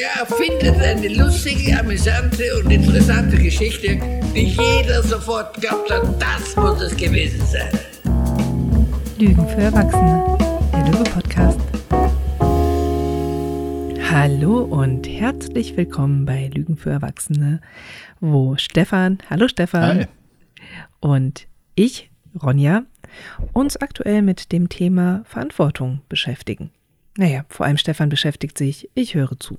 Der 0.00 0.22
erfindet 0.22 0.80
eine 0.80 1.08
lustige, 1.08 1.78
amüsante 1.78 2.42
und 2.56 2.70
interessante 2.70 3.36
Geschichte, 3.36 4.00
die 4.34 4.46
jeder 4.46 5.02
sofort 5.02 5.60
glaubt 5.60 5.90
hat, 5.90 6.02
das 6.18 6.56
muss 6.56 6.80
es 6.80 6.96
gewesen 6.96 7.44
sein. 7.44 7.68
Lügen 9.18 9.46
für 9.46 9.60
Erwachsene, 9.60 10.38
der 10.72 10.86
Lüge-Podcast. 10.86 11.60
Hallo 14.10 14.62
und 14.62 15.06
herzlich 15.06 15.76
willkommen 15.76 16.24
bei 16.24 16.46
Lügen 16.46 16.78
für 16.78 16.92
Erwachsene, 16.92 17.60
wo 18.20 18.56
Stefan, 18.56 19.18
hallo 19.28 19.48
Stefan, 19.48 19.98
Hi. 19.98 20.06
und 21.00 21.46
ich, 21.74 22.10
Ronja, 22.42 22.84
uns 23.52 23.76
aktuell 23.76 24.22
mit 24.22 24.50
dem 24.50 24.70
Thema 24.70 25.24
Verantwortung 25.26 26.00
beschäftigen. 26.08 26.70
Naja, 27.18 27.44
vor 27.50 27.66
allem 27.66 27.76
Stefan 27.76 28.08
beschäftigt 28.08 28.56
sich, 28.56 28.88
ich 28.94 29.14
höre 29.14 29.38
zu. 29.38 29.58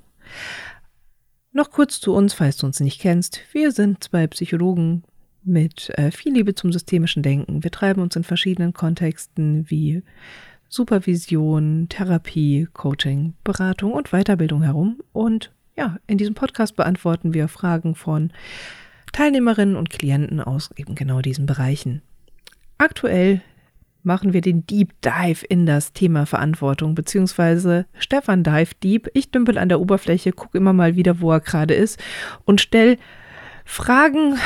Noch 1.52 1.70
kurz 1.70 2.00
zu 2.00 2.14
uns, 2.14 2.32
falls 2.32 2.56
du 2.56 2.66
uns 2.66 2.80
nicht 2.80 3.00
kennst. 3.00 3.40
Wir 3.52 3.72
sind 3.72 4.02
zwei 4.02 4.26
Psychologen 4.26 5.04
mit 5.44 5.90
äh, 5.98 6.10
viel 6.10 6.32
Liebe 6.32 6.54
zum 6.54 6.72
systemischen 6.72 7.22
Denken. 7.22 7.62
Wir 7.62 7.70
treiben 7.70 8.00
uns 8.00 8.16
in 8.16 8.24
verschiedenen 8.24 8.72
Kontexten 8.72 9.68
wie 9.68 10.02
Supervision, 10.68 11.88
Therapie, 11.90 12.68
Coaching, 12.72 13.34
Beratung 13.44 13.92
und 13.92 14.10
Weiterbildung 14.12 14.62
herum. 14.62 15.02
Und 15.12 15.52
ja, 15.76 15.98
in 16.06 16.16
diesem 16.16 16.34
Podcast 16.34 16.76
beantworten 16.76 17.34
wir 17.34 17.48
Fragen 17.48 17.94
von 17.94 18.32
Teilnehmerinnen 19.12 19.76
und 19.76 19.90
Klienten 19.90 20.40
aus 20.40 20.70
eben 20.76 20.94
genau 20.94 21.20
diesen 21.20 21.44
Bereichen. 21.44 22.00
Aktuell 22.78 23.42
machen 24.02 24.32
wir 24.32 24.40
den 24.40 24.66
Deep 24.66 24.92
Dive 25.02 25.44
in 25.48 25.66
das 25.66 25.92
Thema 25.92 26.26
Verantwortung, 26.26 26.94
beziehungsweise 26.94 27.86
Stefan 27.98 28.42
Dive 28.42 28.74
Deep. 28.82 29.08
Ich 29.14 29.30
dümpel 29.30 29.58
an 29.58 29.68
der 29.68 29.80
Oberfläche, 29.80 30.32
gucke 30.32 30.58
immer 30.58 30.72
mal 30.72 30.96
wieder, 30.96 31.20
wo 31.20 31.32
er 31.32 31.40
gerade 31.40 31.74
ist 31.74 32.02
und 32.44 32.60
stell 32.60 32.98
Fragen, 33.64 34.38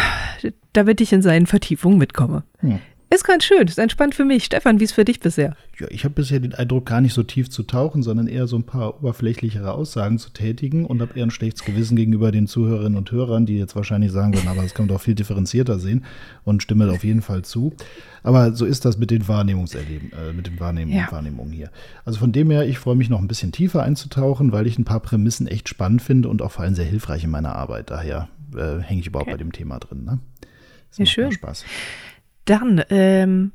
damit 0.72 1.00
ich 1.00 1.12
in 1.12 1.22
seinen 1.22 1.46
Vertiefungen 1.46 1.98
mitkomme. 1.98 2.44
Hm. 2.58 2.80
Ist 3.16 3.24
ganz 3.24 3.44
schön, 3.44 3.66
ist 3.66 3.78
entspannt 3.78 4.14
für 4.14 4.26
mich. 4.26 4.44
Stefan, 4.44 4.78
wie 4.78 4.84
ist 4.84 4.92
für 4.92 5.06
dich 5.06 5.20
bisher? 5.20 5.56
Ja, 5.80 5.86
ich 5.88 6.04
habe 6.04 6.12
bisher 6.12 6.38
den 6.38 6.52
Eindruck, 6.52 6.84
gar 6.84 7.00
nicht 7.00 7.14
so 7.14 7.22
tief 7.22 7.48
zu 7.48 7.62
tauchen, 7.62 8.02
sondern 8.02 8.26
eher 8.28 8.46
so 8.46 8.56
ein 8.56 8.64
paar 8.64 8.98
oberflächlichere 8.98 9.72
Aussagen 9.72 10.18
zu 10.18 10.28
tätigen 10.30 10.84
und 10.84 11.00
habe 11.00 11.18
eher 11.18 11.24
ein 11.24 11.30
schlechtes 11.30 11.64
Gewissen 11.64 11.96
gegenüber 11.96 12.30
den 12.30 12.46
Zuhörerinnen 12.46 12.98
und 12.98 13.10
Hörern, 13.10 13.46
die 13.46 13.56
jetzt 13.58 13.74
wahrscheinlich 13.74 14.12
sagen 14.12 14.34
würden, 14.34 14.48
aber 14.48 14.60
das 14.62 14.74
kann 14.74 14.84
man 14.86 14.94
doch 14.94 15.00
viel 15.00 15.14
differenzierter 15.14 15.78
sehen 15.78 16.04
und 16.44 16.62
stimme 16.62 16.90
auf 16.92 17.04
jeden 17.04 17.22
Fall 17.22 17.40
zu. 17.42 17.74
Aber 18.22 18.52
so 18.52 18.66
ist 18.66 18.84
das 18.84 18.98
mit 18.98 19.10
den 19.10 19.26
Wahrnehmungserleben, 19.26 20.12
äh, 20.12 20.34
mit 20.34 20.46
den 20.46 20.60
Wahrnehmungen, 20.60 20.98
Ja. 20.98 21.10
Wahrnehmungen 21.10 21.52
hier. 21.54 21.70
Also 22.04 22.18
von 22.18 22.32
dem 22.32 22.50
her, 22.50 22.66
ich 22.68 22.78
freue 22.78 22.96
mich 22.96 23.08
noch 23.08 23.20
ein 23.20 23.28
bisschen 23.28 23.50
tiefer 23.50 23.82
einzutauchen, 23.82 24.52
weil 24.52 24.66
ich 24.66 24.78
ein 24.78 24.84
paar 24.84 25.00
Prämissen 25.00 25.46
echt 25.46 25.70
spannend 25.70 26.02
finde 26.02 26.28
und 26.28 26.42
auch 26.42 26.52
vor 26.52 26.64
allem 26.64 26.74
sehr 26.74 26.84
hilfreich 26.84 27.24
in 27.24 27.30
meiner 27.30 27.56
Arbeit. 27.56 27.88
Daher 27.90 28.28
äh, 28.54 28.80
hänge 28.82 29.00
ich 29.00 29.06
überhaupt 29.06 29.28
Okay. 29.28 29.38
bei 29.38 29.42
dem 29.42 29.52
Thema 29.52 29.78
drin. 29.78 30.04
Ne? 30.04 30.18
Das 30.90 30.98
Ja, 30.98 31.06
schön. 31.06 31.32
Spaß. 31.32 31.64
Dann, 32.46 32.82
ähm, 32.90 33.52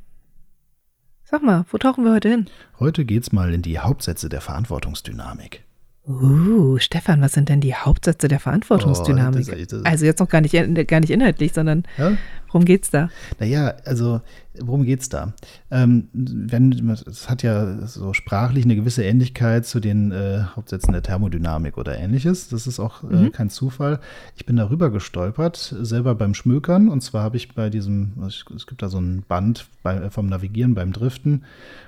sag 1.23 1.42
mal, 1.42 1.66
wo 1.72 1.78
tauchen 1.78 2.03
wir 2.03 2.11
heute 2.11 2.30
hin? 2.30 2.45
Heute 2.78 3.06
geht's 3.06 3.31
mal 3.31 3.53
in 3.53 3.61
die 3.61 3.80
Hauptsätze 3.80 4.28
der 4.30 4.42
Verantwortungsdynamik. 4.42 5.64
Uh, 6.06 6.78
Stefan, 6.78 7.22
was 7.22 7.31
sind 7.31 7.47
denn 7.47 7.62
die 7.62 7.73
Hauptsätze 7.75 8.28
der 8.28 8.39
Verantwortungsdynamik? 8.39 9.47
Oh, 9.47 9.56
das 9.56 9.67
das 9.67 9.86
also 9.86 10.06
jetzt 10.06 10.19
noch 10.19 10.28
gar 10.28 10.42
nicht, 10.42 10.53
gar 10.88 11.00
nicht 11.00 11.12
inhaltlich, 11.12 11.53
sondern 11.53 11.84
Ja? 11.97 12.17
Worum 12.52 12.66
geht's 12.66 12.89
da? 12.89 13.09
Naja, 13.39 13.73
also 13.85 14.21
worum 14.59 14.83
geht's 14.83 15.07
da? 15.09 15.33
Ähm, 15.71 16.09
wenn, 16.13 16.89
es 16.89 17.30
hat 17.30 17.41
ja 17.44 17.88
so 17.88 18.13
sprachlich 18.13 18.66
eine 18.66 18.75
gewisse 18.75 19.03
Ähnlichkeit 19.03 19.66
zu 19.66 19.80
den 19.80 20.11
äh, 20.11 20.44
Hauptsätzen 20.55 20.91
der 20.91 21.02
Thermodynamik 21.03 21.77
oder 21.77 21.97
ähnliches. 21.97 22.49
Das 22.49 22.67
ist 22.67 22.79
auch 22.79 23.03
äh, 23.03 23.07
Mhm. 23.16 23.31
kein 23.31 23.49
Zufall. 23.49 23.99
Ich 24.35 24.45
bin 24.45 24.55
darüber 24.57 24.89
gestolpert, 24.89 25.73
selber 25.81 26.16
beim 26.16 26.34
Schmökern. 26.34 26.89
Und 26.89 27.01
zwar 27.01 27.23
habe 27.23 27.38
ich 27.38 27.53
bei 27.56 27.69
diesem, 27.69 28.13
es 28.28 28.45
gibt 28.68 28.81
da 28.81 28.89
so 28.89 29.00
ein 29.00 29.23
Band 29.28 29.68
bei, 29.83 30.09
vom 30.09 30.28
Navigieren 30.28 30.75
beim 30.75 30.91
Driften. 30.91 31.44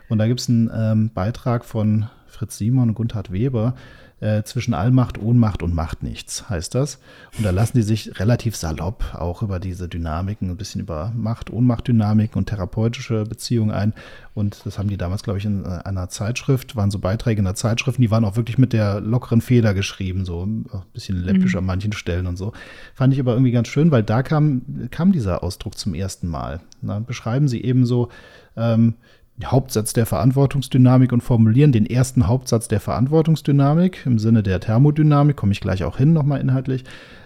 Und 0.09 0.17
da 0.19 0.27
gibt 0.27 0.39
es 0.39 0.49
einen 0.49 0.69
ähm, 0.73 1.11
Beitrag 1.13 1.65
von 1.65 2.07
Fritz 2.27 2.57
Simon 2.57 2.89
und 2.89 2.95
Gundhard 2.95 3.31
Weber 3.31 3.75
äh, 4.23 4.43
zwischen 4.43 4.73
Allmacht, 4.73 5.21
Ohnmacht 5.21 5.61
und 5.61 5.75
Macht 5.75 6.01
nichts, 6.01 6.49
heißt 6.49 6.75
das. 6.75 6.99
Und 7.37 7.45
da 7.45 7.51
lassen 7.51 7.77
die 7.77 7.83
sich 7.83 8.19
relativ 8.19 8.55
salopp 8.55 9.13
auch 9.13 9.41
über 9.41 9.59
diese 9.59 9.89
Dynamiken, 9.89 10.49
ein 10.49 10.55
bisschen 10.55 10.79
über 10.79 11.11
Macht, 11.13 11.51
Ohnmachtdynamiken 11.51 12.37
und 12.37 12.47
therapeutische 12.47 13.25
Beziehungen 13.25 13.71
ein. 13.71 13.93
Und 14.33 14.65
das 14.65 14.79
haben 14.79 14.87
die 14.87 14.95
damals, 14.95 15.23
glaube 15.23 15.39
ich, 15.39 15.45
in 15.45 15.65
äh, 15.65 15.79
einer 15.83 16.07
Zeitschrift, 16.07 16.77
waren 16.77 16.89
so 16.89 16.99
Beiträge 16.99 17.39
in 17.39 17.45
der 17.45 17.55
Zeitschrift, 17.55 17.99
die 17.99 18.11
waren 18.11 18.23
auch 18.23 18.37
wirklich 18.37 18.57
mit 18.57 18.71
der 18.71 19.01
lockeren 19.01 19.41
Feder 19.41 19.73
geschrieben, 19.73 20.23
so 20.23 20.45
ein 20.45 20.65
bisschen 20.93 21.17
läppisch 21.17 21.55
an 21.57 21.65
manchen 21.65 21.91
Stellen 21.91 22.25
und 22.25 22.37
so. 22.37 22.53
Fand 22.95 23.13
ich 23.13 23.19
aber 23.19 23.33
irgendwie 23.33 23.51
ganz 23.51 23.67
schön, 23.67 23.91
weil 23.91 24.03
da 24.03 24.23
kam, 24.23 24.87
kam 24.89 25.11
dieser 25.11 25.43
Ausdruck 25.43 25.77
zum 25.77 25.93
ersten 25.93 26.29
Mal. 26.29 26.61
Na, 26.81 26.99
beschreiben 26.99 27.49
sie 27.49 27.61
eben 27.61 27.85
so, 27.85 28.07
ähm, 28.55 28.95
Hauptsatz 29.43 29.93
der 29.93 30.05
Verantwortungsdynamik 30.05 31.11
und 31.11 31.21
formulieren 31.21 31.71
den 31.71 31.85
ersten 31.85 32.27
Hauptsatz 32.27 32.67
der 32.67 32.79
Verantwortungsdynamik 32.79 34.05
im 34.05 34.19
Sinne 34.19 34.43
der 34.43 34.59
Thermodynamik, 34.59 35.35
komme 35.35 35.51
ich 35.51 35.61
gleich 35.61 35.83
auch 35.83 35.97
hin 35.97 36.13
nochmal 36.13 36.39
inhaltlich, 36.39 36.83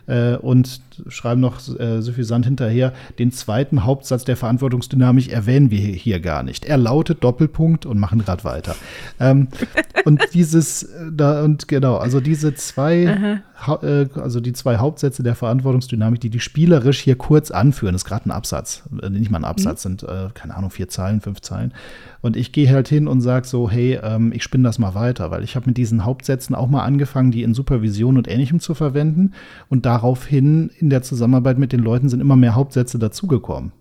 äh, 0.08 0.36
und 0.36 0.82
schreiben 1.08 1.42
noch 1.42 1.60
äh, 1.80 2.02
suffisant 2.02 2.46
hinterher, 2.46 2.94
den 3.20 3.32
zweiten 3.32 3.84
Hauptsatz 3.84 4.24
der 4.26 4.38
Verantwortungsdynamik 4.38 5.32
erwähnen 5.32 5.72
wir 5.72 5.80
hier 5.80 6.20
gar 6.20 6.44
nicht. 6.44 6.66
Er 6.66 6.78
lautet 6.78 7.24
Doppelpunkt 7.24 7.86
und 7.86 8.00
machen 8.00 8.20
gerade 8.20 8.44
weiter. 8.44 8.76
Ähm, 9.20 9.50
und 10.06 10.22
dieses, 10.34 10.84
äh, 10.84 11.12
da, 11.12 11.44
und 11.44 11.68
genau, 11.68 11.98
also 11.98 12.20
diese 12.20 12.56
zwei, 12.56 13.42
äh, 13.82 14.08
also 14.16 14.40
die 14.40 14.54
zwei 14.54 14.78
Hauptsätze 14.78 15.24
der 15.24 15.36
Verantwortungsdynamik, 15.36 16.20
die 16.20 16.30
die 16.30 16.40
spielerisch 16.40 17.00
hier 17.00 17.18
kurz 17.18 17.52
anführen, 17.52 17.96
ist 17.96 18.06
gerade 18.06 18.28
ein 18.28 18.32
Absatz, 18.32 18.84
äh, 19.02 19.10
nicht 19.10 19.32
mal 19.32 19.40
ein 19.40 19.46
Absatz, 19.46 19.84
sind, 19.84 20.04
äh, 20.04 20.30
keine 20.34 20.56
Ahnung, 20.56 20.70
vier 20.70 20.88
Zeilen, 20.88 21.22
fünf 21.22 21.42
Zeilen. 21.42 21.74
Und 22.22 22.36
ich 22.36 22.52
gehe 22.52 22.70
halt 22.70 22.88
hin 22.88 23.08
und 23.08 23.22
sage 23.22 23.48
so, 23.48 23.70
hey, 23.70 24.00
ähm, 24.02 24.32
ich 24.34 24.44
spinne 24.44 24.64
das 24.64 24.80
mal 24.80 24.96
weiter, 24.96 25.32
weil 25.32 25.44
ich 25.44 25.56
habe 25.56 25.68
mit 25.68 25.78
diesen 25.78 26.04
Hauptsätzen 26.04 26.56
auch 26.56 26.68
mal 26.68 26.84
angefangen, 26.84 27.32
die 27.32 27.44
in 27.44 27.54
Supervision 27.54 28.18
und 28.18 28.28
Ähnlichem 28.28 28.60
zu 28.60 28.74
verwenden. 28.74 29.34
Und 29.70 29.86
daraufhin 29.98 30.70
in 30.78 30.90
der 30.90 31.02
Zusammenarbeit 31.02 31.58
mit 31.58 31.72
den 31.72 31.80
Leuten 31.80 32.10
sind 32.10 32.22
immer 32.22 32.36
mehr 32.36 32.56
Hauptsätze 32.56 33.00
dazugekommen 33.00 33.72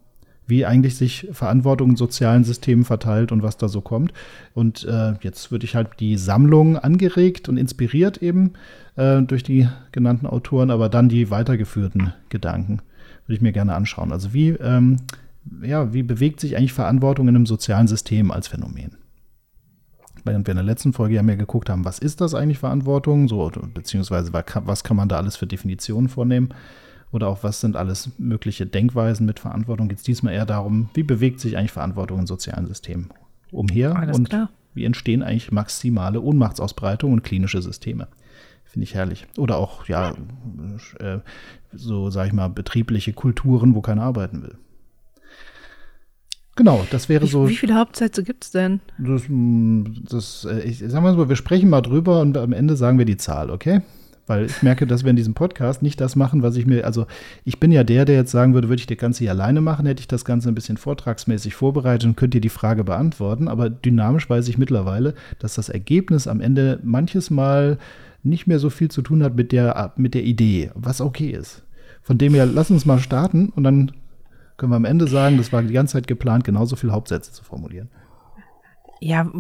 wie 0.48 0.64
eigentlich 0.64 0.94
sich 0.94 1.26
Verantwortung 1.32 1.90
in 1.90 1.96
sozialen 1.96 2.44
Systemen 2.44 2.84
verteilt 2.84 3.32
und 3.32 3.42
was 3.42 3.56
da 3.56 3.66
so 3.66 3.80
kommt. 3.80 4.12
Und 4.54 4.84
äh, 4.84 5.14
jetzt 5.20 5.50
würde 5.50 5.64
ich 5.64 5.74
halt 5.74 5.98
die 5.98 6.16
Sammlung 6.16 6.78
angeregt 6.78 7.48
und 7.48 7.56
inspiriert 7.56 8.18
eben 8.18 8.52
äh, 8.94 9.22
durch 9.22 9.42
die 9.42 9.68
genannten 9.90 10.24
Autoren, 10.24 10.70
aber 10.70 10.88
dann 10.88 11.08
die 11.08 11.32
weitergeführten 11.32 12.12
Gedanken 12.28 12.80
würde 13.26 13.34
ich 13.34 13.40
mir 13.40 13.50
gerne 13.50 13.74
anschauen. 13.74 14.12
Also 14.12 14.32
wie, 14.32 14.50
ähm, 14.50 14.98
ja, 15.62 15.92
wie 15.92 16.04
bewegt 16.04 16.38
sich 16.38 16.56
eigentlich 16.56 16.72
Verantwortung 16.72 17.26
in 17.26 17.34
einem 17.34 17.46
sozialen 17.46 17.88
System 17.88 18.30
als 18.30 18.46
Phänomen? 18.46 18.92
Während 20.26 20.46
wir 20.46 20.52
in 20.52 20.56
der 20.56 20.64
letzten 20.64 20.92
Folge 20.92 21.14
ja 21.14 21.22
mehr 21.22 21.36
geguckt 21.36 21.70
haben, 21.70 21.84
was 21.84 21.98
ist 21.98 22.20
das 22.20 22.34
eigentlich 22.34 22.58
Verantwortung, 22.58 23.28
so, 23.28 23.50
beziehungsweise 23.72 24.32
was 24.32 24.84
kann, 24.84 24.96
man 24.96 25.08
da 25.08 25.16
alles 25.16 25.36
für 25.36 25.46
Definitionen 25.46 26.08
vornehmen 26.08 26.48
oder 27.12 27.28
auch 27.28 27.44
was 27.44 27.60
sind 27.60 27.76
alles 27.76 28.10
mögliche 28.18 28.66
Denkweisen 28.66 29.24
mit 29.24 29.38
Verantwortung, 29.38 29.88
geht 29.88 29.98
es 29.98 30.04
diesmal 30.04 30.34
eher 30.34 30.46
darum, 30.46 30.90
wie 30.94 31.04
bewegt 31.04 31.40
sich 31.40 31.56
eigentlich 31.56 31.72
Verantwortung 31.72 32.18
in 32.20 32.26
sozialen 32.26 32.66
Systemen 32.66 33.10
umher 33.52 33.96
Alles 33.96 34.18
und 34.18 34.28
klar. 34.28 34.50
wie 34.74 34.84
entstehen 34.84 35.22
eigentlich 35.22 35.52
maximale 35.52 36.20
Ohnmachtsausbreitung 36.20 37.12
und 37.12 37.22
klinische 37.22 37.62
Systeme. 37.62 38.08
Finde 38.64 38.84
ich 38.84 38.94
herrlich. 38.94 39.26
Oder 39.38 39.56
auch, 39.56 39.86
ja, 39.86 40.14
äh, 40.98 41.20
so 41.72 42.10
sage 42.10 42.28
ich 42.28 42.34
mal, 42.34 42.48
betriebliche 42.48 43.12
Kulturen, 43.12 43.74
wo 43.74 43.80
keiner 43.80 44.02
arbeiten 44.02 44.42
will. 44.42 44.58
Genau, 46.56 46.86
das 46.90 47.08
wäre 47.10 47.24
Wie, 47.24 47.28
so. 47.28 47.48
wie 47.48 47.56
viele 47.56 47.74
Hauptsätze 47.74 48.22
gibt's 48.24 48.50
denn? 48.50 48.80
Das, 48.98 49.24
mm, 49.28 49.84
das, 50.08 50.46
äh, 50.50 50.60
ich 50.60 50.78
sag 50.78 51.02
mal 51.02 51.14
so, 51.14 51.28
wir 51.28 51.36
sprechen 51.36 51.68
mal 51.68 51.82
drüber 51.82 52.20
und 52.20 52.36
am 52.38 52.52
Ende 52.54 52.76
sagen 52.76 52.96
wir 52.98 53.04
die 53.04 53.18
Zahl, 53.18 53.50
okay? 53.50 53.82
Weil 54.26 54.46
ich 54.46 54.62
merke, 54.62 54.86
dass 54.86 55.04
wir 55.04 55.10
in 55.10 55.16
diesem 55.16 55.34
Podcast 55.34 55.82
nicht 55.82 56.00
das 56.00 56.16
machen, 56.16 56.42
was 56.42 56.56
ich 56.56 56.66
mir, 56.66 56.84
also 56.84 57.06
ich 57.44 57.60
bin 57.60 57.70
ja 57.70 57.84
der, 57.84 58.06
der 58.06 58.16
jetzt 58.16 58.32
sagen 58.32 58.54
würde, 58.54 58.68
würde 58.68 58.80
ich 58.80 58.86
das 58.86 58.96
Ganze 58.96 59.20
hier 59.20 59.30
alleine 59.30 59.60
machen, 59.60 59.86
hätte 59.86 60.00
ich 60.00 60.08
das 60.08 60.24
Ganze 60.24 60.48
ein 60.48 60.54
bisschen 60.54 60.78
vortragsmäßig 60.78 61.54
vorbereitet 61.54 62.08
und 62.08 62.16
könnt 62.16 62.34
ihr 62.34 62.40
die 62.40 62.48
Frage 62.48 62.82
beantworten. 62.82 63.46
Aber 63.46 63.70
dynamisch 63.70 64.28
weiß 64.28 64.48
ich 64.48 64.58
mittlerweile, 64.58 65.14
dass 65.38 65.54
das 65.54 65.68
Ergebnis 65.68 66.26
am 66.26 66.40
Ende 66.40 66.80
manches 66.82 67.30
Mal 67.30 67.78
nicht 68.24 68.48
mehr 68.48 68.58
so 68.58 68.70
viel 68.70 68.90
zu 68.90 69.02
tun 69.02 69.22
hat 69.22 69.36
mit 69.36 69.52
der, 69.52 69.92
mit 69.96 70.14
der 70.14 70.24
Idee, 70.24 70.70
was 70.74 71.00
okay 71.00 71.30
ist. 71.30 71.62
Von 72.02 72.18
dem 72.18 72.34
her, 72.34 72.46
lass 72.46 72.70
uns 72.70 72.84
mal 72.84 72.98
starten 72.98 73.50
und 73.54 73.62
dann 73.62 73.92
können 74.56 74.72
wir 74.72 74.76
am 74.76 74.84
Ende 74.84 75.06
sagen, 75.06 75.36
das 75.36 75.52
war 75.52 75.62
die 75.62 75.72
ganze 75.72 75.94
Zeit 75.94 76.06
geplant, 76.06 76.44
genauso 76.44 76.76
viele 76.76 76.92
Hauptsätze 76.92 77.32
zu 77.32 77.44
formulieren. 77.44 77.90
Ja, 79.00 79.30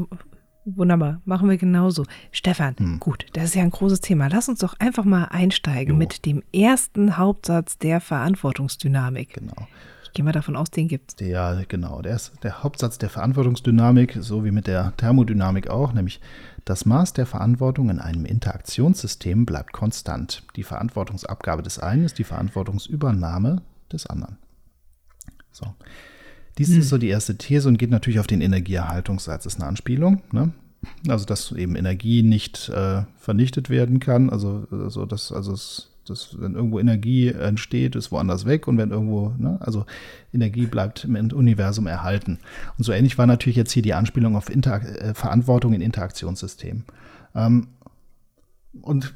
Wunderbar, 0.68 1.20
machen 1.24 1.48
wir 1.48 1.58
genauso. 1.58 2.04
Stefan, 2.32 2.74
hm. 2.76 2.98
gut, 2.98 3.26
das 3.34 3.44
ist 3.44 3.54
ja 3.54 3.62
ein 3.62 3.70
großes 3.70 4.00
Thema. 4.00 4.26
Lass 4.26 4.48
uns 4.48 4.58
doch 4.58 4.74
einfach 4.80 5.04
mal 5.04 5.26
einsteigen 5.26 5.94
jo. 5.94 5.96
mit 5.96 6.26
dem 6.26 6.42
ersten 6.52 7.16
Hauptsatz 7.16 7.78
der 7.78 8.00
Verantwortungsdynamik. 8.00 9.34
Genau. 9.34 9.68
Ich 10.02 10.12
gehe 10.12 10.24
mal 10.24 10.32
davon 10.32 10.56
aus, 10.56 10.72
den 10.72 10.88
gibt 10.88 11.14
es. 11.20 11.26
Ja, 11.28 11.56
genau. 11.68 12.02
Der, 12.02 12.16
ist 12.16 12.32
der 12.42 12.64
Hauptsatz 12.64 12.98
der 12.98 13.10
Verantwortungsdynamik, 13.10 14.18
so 14.20 14.44
wie 14.44 14.50
mit 14.50 14.66
der 14.66 14.92
Thermodynamik 14.96 15.68
auch, 15.68 15.92
nämlich 15.92 16.20
das 16.64 16.84
Maß 16.84 17.12
der 17.12 17.26
Verantwortung 17.26 17.88
in 17.88 18.00
einem 18.00 18.24
Interaktionssystem 18.24 19.46
bleibt 19.46 19.72
konstant. 19.72 20.42
Die 20.56 20.64
Verantwortungsabgabe 20.64 21.62
des 21.62 21.78
einen 21.78 22.04
ist 22.04 22.18
die 22.18 22.24
Verantwortungsübernahme 22.24 23.62
des 23.92 24.06
anderen. 24.06 24.36
So. 25.56 25.74
Dies 26.58 26.68
hm. 26.68 26.80
ist 26.80 26.88
so 26.88 26.98
die 26.98 27.08
erste 27.08 27.36
These 27.36 27.68
und 27.68 27.78
geht 27.78 27.90
natürlich 27.90 28.20
auf 28.20 28.26
den 28.26 28.40
Energieerhaltungssatz. 28.40 29.44
Das 29.44 29.54
ist 29.54 29.60
eine 29.60 29.68
Anspielung. 29.68 30.22
Ne? 30.32 30.52
Also, 31.08 31.24
dass 31.24 31.52
eben 31.52 31.76
Energie 31.76 32.22
nicht 32.22 32.68
äh, 32.68 33.02
vernichtet 33.18 33.70
werden 33.70 34.00
kann. 34.00 34.30
Also, 34.30 34.66
also, 34.70 35.06
dass, 35.06 35.32
also 35.32 35.52
es, 35.52 35.90
dass, 36.06 36.38
wenn 36.38 36.54
irgendwo 36.54 36.78
Energie 36.78 37.28
entsteht, 37.28 37.96
ist 37.96 38.12
woanders 38.12 38.44
weg. 38.44 38.68
Und 38.68 38.78
wenn 38.78 38.90
irgendwo, 38.90 39.32
ne? 39.38 39.58
also 39.60 39.86
Energie 40.32 40.66
bleibt 40.66 41.04
im 41.04 41.16
Universum 41.32 41.86
erhalten. 41.86 42.38
Und 42.76 42.84
so 42.84 42.92
ähnlich 42.92 43.18
war 43.18 43.26
natürlich 43.26 43.56
jetzt 43.56 43.72
hier 43.72 43.82
die 43.82 43.94
Anspielung 43.94 44.36
auf 44.36 44.50
Inter 44.50 44.82
äh, 44.82 45.14
Verantwortung 45.14 45.72
in 45.72 45.80
Interaktionssystemen. 45.80 46.84
Ähm, 47.34 47.68
und 48.82 49.14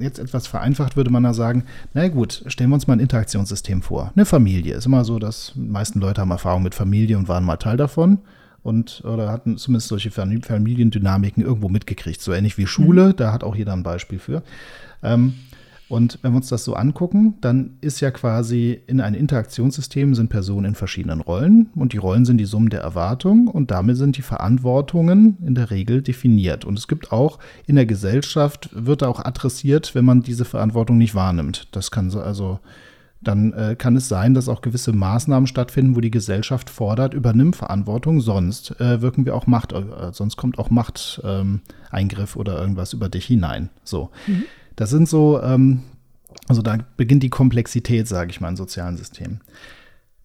jetzt 0.00 0.18
etwas 0.18 0.46
vereinfacht 0.46 0.96
würde 0.96 1.10
man 1.10 1.22
da 1.22 1.32
sagen, 1.32 1.64
na 1.92 2.08
gut, 2.08 2.42
stellen 2.46 2.70
wir 2.70 2.74
uns 2.74 2.86
mal 2.86 2.94
ein 2.94 3.00
Interaktionssystem 3.00 3.82
vor. 3.82 4.12
Eine 4.16 4.26
Familie. 4.26 4.74
Ist 4.74 4.86
immer 4.86 5.04
so, 5.04 5.18
dass 5.18 5.52
die 5.54 5.60
meisten 5.60 6.00
Leute 6.00 6.20
haben 6.20 6.30
Erfahrung 6.30 6.62
mit 6.62 6.74
Familie 6.74 7.16
und 7.18 7.28
waren 7.28 7.44
mal 7.44 7.56
Teil 7.56 7.76
davon 7.76 8.18
und 8.62 9.02
oder 9.04 9.30
hatten 9.30 9.56
zumindest 9.56 9.88
solche 9.88 10.10
Familiendynamiken 10.10 11.44
irgendwo 11.44 11.68
mitgekriegt. 11.68 12.20
So 12.20 12.32
ähnlich 12.32 12.58
wie 12.58 12.66
Schule, 12.66 13.08
mhm. 13.08 13.16
da 13.16 13.32
hat 13.32 13.44
auch 13.44 13.54
jeder 13.54 13.74
ein 13.74 13.82
Beispiel 13.84 14.18
für. 14.18 14.42
Ähm, 15.02 15.34
und 15.88 16.18
wenn 16.22 16.32
wir 16.32 16.38
uns 16.38 16.48
das 16.48 16.64
so 16.64 16.74
angucken, 16.74 17.34
dann 17.40 17.76
ist 17.80 18.00
ja 18.00 18.10
quasi 18.10 18.80
in 18.86 19.00
einem 19.00 19.20
Interaktionssystem 19.20 20.14
sind 20.14 20.30
Personen 20.30 20.66
in 20.66 20.74
verschiedenen 20.74 21.20
Rollen 21.20 21.68
und 21.74 21.92
die 21.92 21.98
Rollen 21.98 22.24
sind 22.24 22.38
die 22.38 22.46
Summen 22.46 22.70
der 22.70 22.80
Erwartungen 22.80 23.48
und 23.48 23.70
damit 23.70 23.98
sind 23.98 24.16
die 24.16 24.22
Verantwortungen 24.22 25.36
in 25.44 25.54
der 25.54 25.70
Regel 25.70 26.00
definiert. 26.00 26.64
Und 26.64 26.78
es 26.78 26.88
gibt 26.88 27.12
auch 27.12 27.38
in 27.66 27.76
der 27.76 27.86
Gesellschaft, 27.86 28.70
wird 28.72 29.02
auch 29.02 29.22
adressiert, 29.22 29.94
wenn 29.94 30.06
man 30.06 30.22
diese 30.22 30.46
Verantwortung 30.46 30.96
nicht 30.96 31.14
wahrnimmt. 31.14 31.68
Das 31.72 31.90
kann 31.90 32.08
so, 32.08 32.20
also 32.20 32.60
dann 33.20 33.52
äh, 33.52 33.76
kann 33.76 33.96
es 33.96 34.08
sein, 34.08 34.34
dass 34.34 34.48
auch 34.48 34.62
gewisse 34.62 34.92
Maßnahmen 34.92 35.46
stattfinden, 35.46 35.96
wo 35.96 36.00
die 36.00 36.10
Gesellschaft 36.10 36.70
fordert, 36.70 37.14
übernimm 37.14 37.52
Verantwortung, 37.52 38.20
sonst 38.20 38.78
äh, 38.80 39.02
wirken 39.02 39.24
wir 39.26 39.34
auch 39.34 39.46
Macht, 39.46 39.72
äh, 39.72 39.82
sonst 40.12 40.36
kommt 40.36 40.58
auch 40.58 40.70
Machteingriff 40.70 42.36
ähm, 42.36 42.40
oder 42.40 42.58
irgendwas 42.58 42.92
über 42.92 43.08
dich 43.08 43.26
hinein. 43.26 43.70
So. 43.82 44.10
Mhm. 44.26 44.44
Das 44.76 44.90
sind 44.90 45.08
so, 45.08 45.40
ähm, 45.42 45.82
also 46.48 46.62
da 46.62 46.78
beginnt 46.96 47.22
die 47.22 47.30
Komplexität, 47.30 48.08
sage 48.08 48.30
ich 48.30 48.40
mal, 48.40 48.48
in 48.48 48.56
sozialen 48.56 48.96
Systemen. 48.96 49.40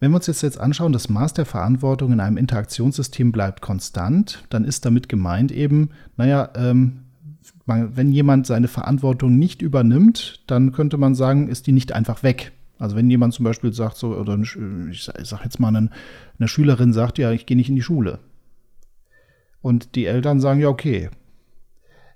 Wenn 0.00 0.12
wir 0.12 0.16
uns 0.16 0.26
jetzt, 0.26 0.42
jetzt 0.42 0.58
anschauen, 0.58 0.92
das 0.92 1.10
Maß 1.10 1.34
der 1.34 1.44
Verantwortung 1.44 2.12
in 2.12 2.20
einem 2.20 2.38
Interaktionssystem 2.38 3.32
bleibt 3.32 3.60
konstant, 3.60 4.44
dann 4.48 4.64
ist 4.64 4.86
damit 4.86 5.08
gemeint 5.08 5.52
eben, 5.52 5.90
naja, 6.16 6.50
ähm, 6.56 7.04
wenn 7.66 8.10
jemand 8.10 8.46
seine 8.46 8.68
Verantwortung 8.68 9.38
nicht 9.38 9.62
übernimmt, 9.62 10.42
dann 10.46 10.72
könnte 10.72 10.96
man 10.96 11.14
sagen, 11.14 11.48
ist 11.48 11.66
die 11.66 11.72
nicht 11.72 11.92
einfach 11.92 12.22
weg. 12.22 12.52
Also 12.78 12.96
wenn 12.96 13.10
jemand 13.10 13.34
zum 13.34 13.44
Beispiel 13.44 13.72
sagt, 13.72 13.98
so, 13.98 14.16
oder 14.16 14.38
ich 14.38 15.04
sage 15.04 15.44
jetzt 15.44 15.60
mal, 15.60 15.68
eine, 15.68 15.90
eine 16.38 16.48
Schülerin 16.48 16.92
sagt, 16.92 17.18
ja, 17.18 17.30
ich 17.30 17.44
gehe 17.44 17.56
nicht 17.56 17.68
in 17.68 17.76
die 17.76 17.82
Schule. 17.82 18.18
Und 19.60 19.94
die 19.94 20.06
Eltern 20.06 20.40
sagen, 20.40 20.60
ja, 20.60 20.68
okay. 20.68 21.10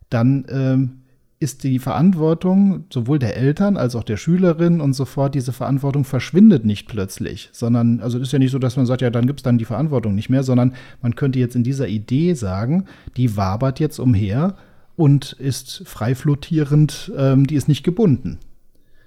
Dann 0.09 0.47
ähm, 0.49 1.04
ist 1.45 1.63
die 1.63 1.79
Verantwortung 1.79 2.85
sowohl 2.91 3.19
der 3.19 3.37
Eltern 3.37 3.77
als 3.77 3.95
auch 3.95 4.03
der 4.03 4.17
Schülerin 4.17 4.81
und 4.81 4.95
so 4.95 5.05
fort, 5.05 5.35
diese 5.35 5.53
Verantwortung 5.53 6.05
verschwindet 6.05 6.65
nicht 6.65 6.89
plötzlich, 6.89 7.51
sondern, 7.53 8.01
also 8.01 8.17
es 8.17 8.29
ist 8.29 8.33
ja 8.33 8.39
nicht 8.39 8.51
so, 8.51 8.59
dass 8.59 8.77
man 8.77 8.87
sagt, 8.87 9.03
ja, 9.03 9.11
dann 9.11 9.27
gibt 9.27 9.41
es 9.41 9.45
dann 9.45 9.59
die 9.59 9.67
Verantwortung 9.67 10.15
nicht 10.15 10.31
mehr, 10.31 10.43
sondern 10.43 10.75
man 11.03 11.15
könnte 11.15 11.39
jetzt 11.39 11.55
in 11.55 11.63
dieser 11.63 11.87
Idee 11.87 12.33
sagen, 12.33 12.87
die 13.19 13.37
wabert 13.37 13.79
jetzt 13.79 13.99
umher 13.99 14.57
und 14.97 15.33
ist 15.33 15.83
frei 15.85 16.15
flottierend, 16.15 17.13
ähm, 17.17 17.47
die 17.47 17.57
ist 17.57 17.69
nicht 17.69 17.85
gebunden. 17.85 18.39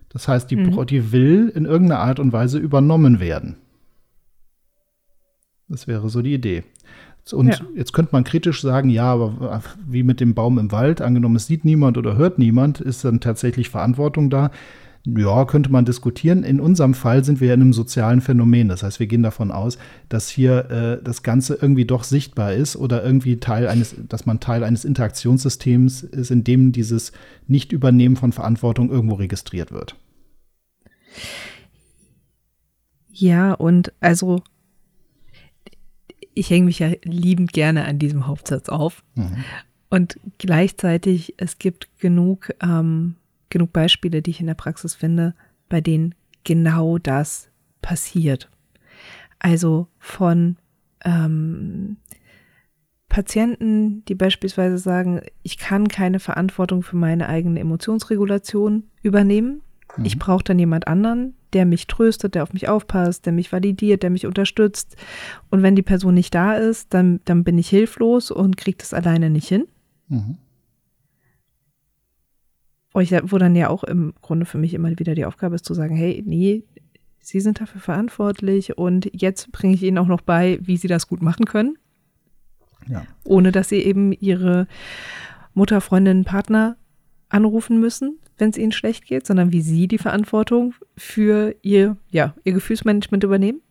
Das 0.10 0.28
heißt, 0.28 0.52
die, 0.52 0.58
mhm. 0.58 0.86
die 0.86 1.12
will 1.12 1.52
in 1.54 1.66
irgendeiner 1.66 2.02
Art 2.02 2.20
und 2.20 2.32
Weise 2.32 2.60
übernommen 2.60 3.20
werden. 3.20 3.58
Das 5.68 5.88
wäre 5.88 6.08
so 6.10 6.22
die 6.22 6.36
Idee. 6.36 6.64
Und 7.34 7.50
ja. 7.50 7.60
jetzt 7.76 7.94
könnte 7.94 8.12
man 8.14 8.24
kritisch 8.24 8.62
sagen, 8.62 8.90
ja, 8.90 9.06
aber 9.06 9.62
wie 9.88 10.04
mit 10.04 10.20
dem 10.20 10.34
Baum 10.34 10.58
im 10.60 10.72
Wald, 10.72 11.02
angenommen, 11.02 11.36
es 11.36 11.48
sieht 11.48 11.66
niemand 11.66 11.98
oder 11.98 12.18
hört 12.18 12.40
niemand, 12.40 12.80
ist 12.80 13.04
dann 13.06 13.20
tatsächlich 13.20 13.70
Verantwortung 13.70 14.30
da? 14.30 14.52
Ja, 15.06 15.46
könnte 15.46 15.72
man 15.72 15.86
diskutieren. 15.86 16.44
In 16.44 16.60
unserem 16.60 16.94
Fall 16.94 17.24
sind 17.24 17.40
wir 17.40 17.48
ja 17.48 17.54
in 17.54 17.62
einem 17.62 17.74
sozialen 17.74 18.20
Phänomen. 18.20 18.68
Das 18.68 18.84
heißt, 18.84 19.00
wir 19.00 19.08
gehen 19.08 19.24
davon 19.24 19.52
aus, 19.52 19.78
dass 20.10 20.28
hier 20.28 20.70
äh, 20.70 21.04
das 21.04 21.24
Ganze 21.24 21.58
irgendwie 21.62 21.86
doch 21.86 22.04
sichtbar 22.04 22.54
ist 22.54 22.76
oder 22.76 23.06
irgendwie 23.06 23.38
Teil 23.40 23.68
eines, 23.68 23.96
dass 24.10 24.26
man 24.26 24.42
Teil 24.42 24.66
eines 24.66 24.84
Interaktionssystems 24.84 26.04
ist, 26.04 26.30
in 26.30 26.44
dem 26.44 26.74
dieses 26.74 27.14
Nicht-Übernehmen 27.48 28.18
von 28.18 28.34
Verantwortung 28.34 28.90
irgendwo 28.90 29.16
registriert 29.16 29.72
wird. 29.72 29.96
Ja, 33.14 33.54
und 33.54 33.94
also 34.02 34.42
ich 36.38 36.50
hänge 36.50 36.66
mich 36.66 36.80
ja 36.80 36.92
liebend 37.04 37.54
gerne 37.54 37.86
an 37.86 38.00
diesem 38.00 38.28
Hauptsatz 38.28 38.70
auf. 38.70 39.04
Mhm. 39.16 39.44
Und 39.90 40.20
gleichzeitig, 40.38 41.36
es 41.38 41.60
gibt 41.60 42.00
genug, 42.00 42.54
ähm, 42.62 43.16
genug 43.50 43.74
Beispiele, 43.74 44.22
die 44.22 44.32
ich 44.32 44.40
in 44.40 44.48
der 44.48 44.54
Praxis 44.54 44.94
finde, 44.94 45.34
bei 45.70 45.82
denen 45.82 46.14
genau 46.44 46.98
das 46.98 47.50
passiert. 47.82 48.50
Also 49.40 49.88
von 50.00 50.58
ähm, 51.06 51.98
Patienten, 53.10 54.04
die 54.06 54.16
beispielsweise 54.16 54.78
sagen, 54.78 55.22
ich 55.44 55.58
kann 55.58 55.88
keine 55.88 56.20
Verantwortung 56.20 56.84
für 56.84 56.98
meine 56.98 57.30
eigene 57.30 57.60
Emotionsregulation 57.60 58.84
übernehmen. 59.02 59.62
Mhm. 59.96 60.06
Ich 60.06 60.20
brauche 60.20 60.44
dann 60.44 60.60
jemand 60.60 60.88
anderen, 60.88 61.36
der 61.58 61.66
mich 61.66 61.88
tröstet, 61.88 62.36
der 62.36 62.44
auf 62.44 62.54
mich 62.54 62.70
aufpasst, 62.70 63.26
der 63.26 63.34
mich 63.34 63.52
validiert, 63.52 64.04
der 64.04 64.12
mich 64.12 64.28
unterstützt. 64.28 64.96
Und 65.50 65.64
wenn 65.64 65.76
die 65.76 65.82
Person 65.82 66.14
nicht 66.14 66.36
da 66.36 66.54
ist, 66.54 66.94
dann, 66.94 67.20
dann 67.26 67.44
bin 67.44 67.58
ich 67.58 67.68
hilflos 67.68 68.30
und 68.30 68.58
kriege 68.58 68.78
das 68.78 68.94
alleine 68.94 69.32
nicht 69.32 69.48
hin. 69.48 69.66
Mhm. 70.08 70.38
Wo 72.94 73.38
dann 73.40 73.56
ja 73.56 73.70
auch 73.70 73.84
im 73.84 74.14
Grunde 74.22 74.46
für 74.46 74.60
mich 74.60 74.76
immer 74.76 74.90
wieder 75.00 75.16
die 75.16 75.26
Aufgabe 75.26 75.56
ist 75.56 75.66
zu 75.66 75.74
sagen, 75.74 75.96
hey, 75.96 76.24
nee, 76.28 76.64
Sie 77.20 77.40
sind 77.40 77.60
dafür 77.60 77.82
verantwortlich 77.82 78.78
und 78.78 79.10
jetzt 79.12 79.52
bringe 79.52 79.74
ich 79.74 79.82
Ihnen 79.82 79.98
auch 79.98 80.08
noch 80.08 80.22
bei, 80.22 80.60
wie 80.62 80.78
Sie 80.78 80.88
das 80.88 81.08
gut 81.08 81.24
machen 81.24 81.46
können. 81.46 81.78
Ja. 82.88 83.04
Ohne 83.24 83.52
dass 83.52 83.70
Sie 83.70 83.78
eben 83.78 84.12
Ihre 84.14 84.68
Mutter, 85.56 85.82
Freundin, 85.82 86.24
Partner 86.24 86.78
anrufen 87.30 87.80
müssen, 87.80 88.20
wenn 88.38 88.50
es 88.50 88.58
ihnen 88.58 88.72
schlecht 88.72 89.06
geht, 89.06 89.26
sondern 89.26 89.52
wie 89.52 89.62
sie 89.62 89.88
die 89.88 89.98
Verantwortung 89.98 90.74
für 90.96 91.56
ihr, 91.62 91.98
ja, 92.10 92.36
ihr 92.44 92.54
Gefühlsmanagement 92.54 93.24
übernehmen. 93.24 93.62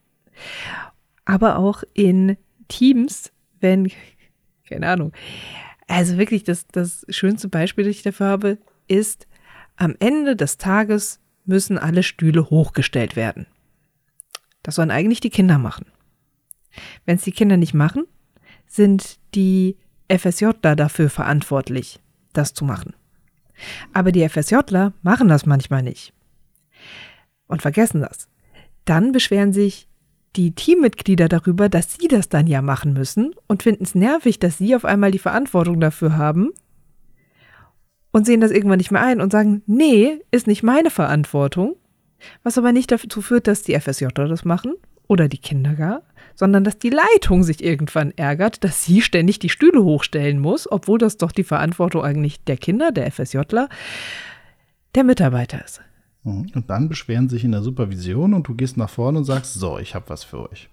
Aber 1.24 1.58
auch 1.58 1.82
in 1.94 2.36
Teams, 2.68 3.32
wenn, 3.60 3.90
keine 4.68 4.88
Ahnung, 4.88 5.12
also 5.86 6.18
wirklich 6.18 6.44
das, 6.44 6.66
das 6.68 7.06
schönste 7.08 7.48
Beispiel, 7.48 7.84
das 7.84 7.96
ich 7.96 8.02
dafür 8.02 8.26
habe, 8.26 8.58
ist, 8.88 9.26
am 9.76 9.94
Ende 9.98 10.36
des 10.36 10.58
Tages 10.58 11.20
müssen 11.44 11.78
alle 11.78 12.02
Stühle 12.02 12.50
hochgestellt 12.50 13.14
werden. 13.14 13.46
Das 14.62 14.76
sollen 14.76 14.90
eigentlich 14.90 15.20
die 15.20 15.30
Kinder 15.30 15.58
machen. 15.58 15.86
Wenn 17.04 17.16
es 17.16 17.22
die 17.22 17.32
Kinder 17.32 17.56
nicht 17.56 17.74
machen, 17.74 18.04
sind 18.66 19.18
die 19.34 19.76
FSJler 20.08 20.76
dafür 20.76 21.08
verantwortlich, 21.08 22.00
das 22.32 22.52
zu 22.52 22.64
machen. 22.64 22.94
Aber 23.92 24.12
die 24.12 24.28
FSJler 24.28 24.92
machen 25.02 25.28
das 25.28 25.46
manchmal 25.46 25.82
nicht. 25.82 26.12
Und 27.46 27.62
vergessen 27.62 28.00
das. 28.00 28.28
Dann 28.84 29.12
beschweren 29.12 29.52
sich 29.52 29.88
die 30.36 30.54
Teammitglieder 30.54 31.28
darüber, 31.28 31.68
dass 31.68 31.94
sie 31.94 32.08
das 32.08 32.28
dann 32.28 32.46
ja 32.46 32.60
machen 32.60 32.92
müssen 32.92 33.34
und 33.46 33.62
finden 33.62 33.84
es 33.84 33.94
nervig, 33.94 34.38
dass 34.38 34.58
sie 34.58 34.76
auf 34.76 34.84
einmal 34.84 35.10
die 35.10 35.18
Verantwortung 35.18 35.80
dafür 35.80 36.16
haben 36.16 36.50
und 38.12 38.26
sehen 38.26 38.40
das 38.40 38.50
irgendwann 38.50 38.78
nicht 38.78 38.90
mehr 38.90 39.02
ein 39.02 39.20
und 39.20 39.32
sagen, 39.32 39.62
nee, 39.66 40.20
ist 40.30 40.46
nicht 40.46 40.62
meine 40.62 40.90
Verantwortung. 40.90 41.76
Was 42.42 42.56
aber 42.58 42.72
nicht 42.72 42.90
dazu 42.90 43.20
führt, 43.20 43.46
dass 43.46 43.62
die 43.62 43.78
FSJler 43.78 44.28
das 44.28 44.44
machen 44.44 44.74
oder 45.06 45.28
die 45.28 45.38
Kinder 45.38 45.74
gar, 45.74 46.02
sondern 46.36 46.62
dass 46.62 46.78
die 46.78 46.90
Leitung 46.90 47.42
sich 47.42 47.64
irgendwann 47.64 48.12
ärgert, 48.12 48.62
dass 48.62 48.84
sie 48.84 49.02
ständig 49.02 49.38
die 49.40 49.48
Stühle 49.48 49.82
hochstellen 49.82 50.38
muss, 50.38 50.70
obwohl 50.70 50.98
das 50.98 51.16
doch 51.16 51.32
die 51.32 51.44
Verantwortung 51.44 52.04
eigentlich 52.04 52.44
der 52.44 52.56
Kinder, 52.56 52.92
der 52.92 53.10
FSJler, 53.10 53.68
der 54.94 55.04
Mitarbeiter 55.04 55.64
ist. 55.64 55.80
Mhm. 56.22 56.50
Und 56.54 56.70
dann 56.70 56.88
beschweren 56.88 57.28
sich 57.28 57.42
in 57.42 57.52
der 57.52 57.62
Supervision 57.62 58.34
und 58.34 58.46
du 58.46 58.54
gehst 58.54 58.76
nach 58.76 58.90
vorne 58.90 59.18
und 59.18 59.24
sagst, 59.24 59.54
so, 59.54 59.78
ich 59.78 59.94
habe 59.94 60.08
was 60.08 60.22
für 60.22 60.50
euch. 60.50 60.68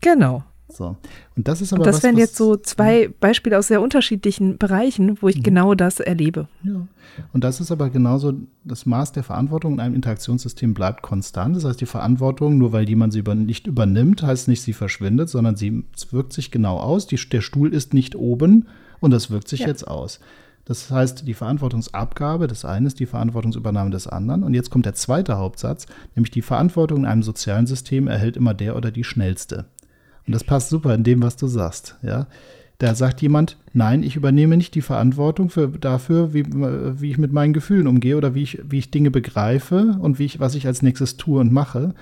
Genau. 0.00 0.44
So. 0.68 0.96
Und 1.36 1.48
das 1.48 1.60
ist 1.60 1.72
aber 1.72 1.82
Und 1.82 1.86
das 1.86 1.96
was, 1.96 2.02
wären 2.02 2.18
jetzt 2.18 2.36
so 2.36 2.56
zwei 2.56 3.08
Beispiele 3.20 3.56
aus 3.58 3.68
sehr 3.68 3.80
unterschiedlichen 3.80 4.58
Bereichen, 4.58 5.20
wo 5.22 5.28
ich 5.28 5.42
genau 5.42 5.74
das 5.74 6.00
erlebe. 6.00 6.48
Ja. 6.64 6.86
Und 7.32 7.44
das 7.44 7.60
ist 7.60 7.70
aber 7.70 7.88
genauso, 7.88 8.34
das 8.64 8.84
Maß 8.84 9.12
der 9.12 9.22
Verantwortung 9.22 9.74
in 9.74 9.80
einem 9.80 9.94
Interaktionssystem 9.94 10.74
bleibt 10.74 11.02
konstant. 11.02 11.56
Das 11.56 11.64
heißt, 11.64 11.80
die 11.80 11.86
Verantwortung, 11.86 12.58
nur 12.58 12.72
weil 12.72 12.88
jemand 12.88 13.12
sie 13.12 13.20
über, 13.20 13.34
nicht 13.34 13.66
übernimmt, 13.66 14.22
heißt 14.22 14.48
nicht, 14.48 14.62
sie 14.62 14.72
verschwindet, 14.72 15.28
sondern 15.28 15.56
sie 15.56 15.84
wirkt 16.10 16.32
sich 16.32 16.50
genau 16.50 16.78
aus. 16.78 17.06
Die, 17.06 17.16
der 17.16 17.40
Stuhl 17.40 17.72
ist 17.72 17.94
nicht 17.94 18.16
oben 18.16 18.66
und 19.00 19.12
das 19.12 19.30
wirkt 19.30 19.48
sich 19.48 19.60
Ja. 19.60 19.68
jetzt 19.68 19.86
aus. 19.86 20.20
Das 20.66 20.90
heißt, 20.90 21.28
die 21.28 21.34
Verantwortungsabgabe 21.34 22.48
des 22.48 22.64
einen 22.64 22.86
ist 22.86 22.98
die 22.98 23.06
Verantwortungsübernahme 23.06 23.90
des 23.90 24.08
anderen. 24.08 24.42
Und 24.42 24.52
jetzt 24.52 24.70
kommt 24.70 24.84
der 24.84 24.94
zweite 24.94 25.38
Hauptsatz, 25.38 25.86
nämlich 26.16 26.32
die 26.32 26.42
Verantwortung 26.42 26.98
in 26.98 27.04
einem 27.06 27.22
sozialen 27.22 27.68
System 27.68 28.08
erhält 28.08 28.36
immer 28.36 28.52
der 28.52 28.74
oder 28.76 28.90
die 28.90 29.04
schnellste. 29.04 29.66
Und 30.26 30.34
das 30.34 30.44
passt 30.44 30.70
super 30.70 30.94
in 30.94 31.04
dem, 31.04 31.22
was 31.22 31.36
du 31.36 31.46
sagst. 31.46 31.96
Ja? 32.02 32.26
Da 32.78 32.94
sagt 32.94 33.22
jemand, 33.22 33.56
nein, 33.72 34.02
ich 34.02 34.16
übernehme 34.16 34.56
nicht 34.56 34.74
die 34.74 34.82
Verantwortung 34.82 35.48
für, 35.48 35.68
dafür, 35.68 36.34
wie, 36.34 36.44
wie 36.44 37.10
ich 37.10 37.18
mit 37.18 37.32
meinen 37.32 37.52
Gefühlen 37.54 37.86
umgehe 37.86 38.16
oder 38.16 38.34
wie 38.34 38.42
ich, 38.42 38.60
wie 38.68 38.78
ich 38.78 38.90
Dinge 38.90 39.10
begreife 39.10 39.96
und 40.00 40.18
wie 40.18 40.26
ich, 40.26 40.40
was 40.40 40.54
ich 40.54 40.66
als 40.66 40.82
nächstes 40.82 41.16
tue 41.16 41.40
und 41.40 41.52
mache. 41.52 41.94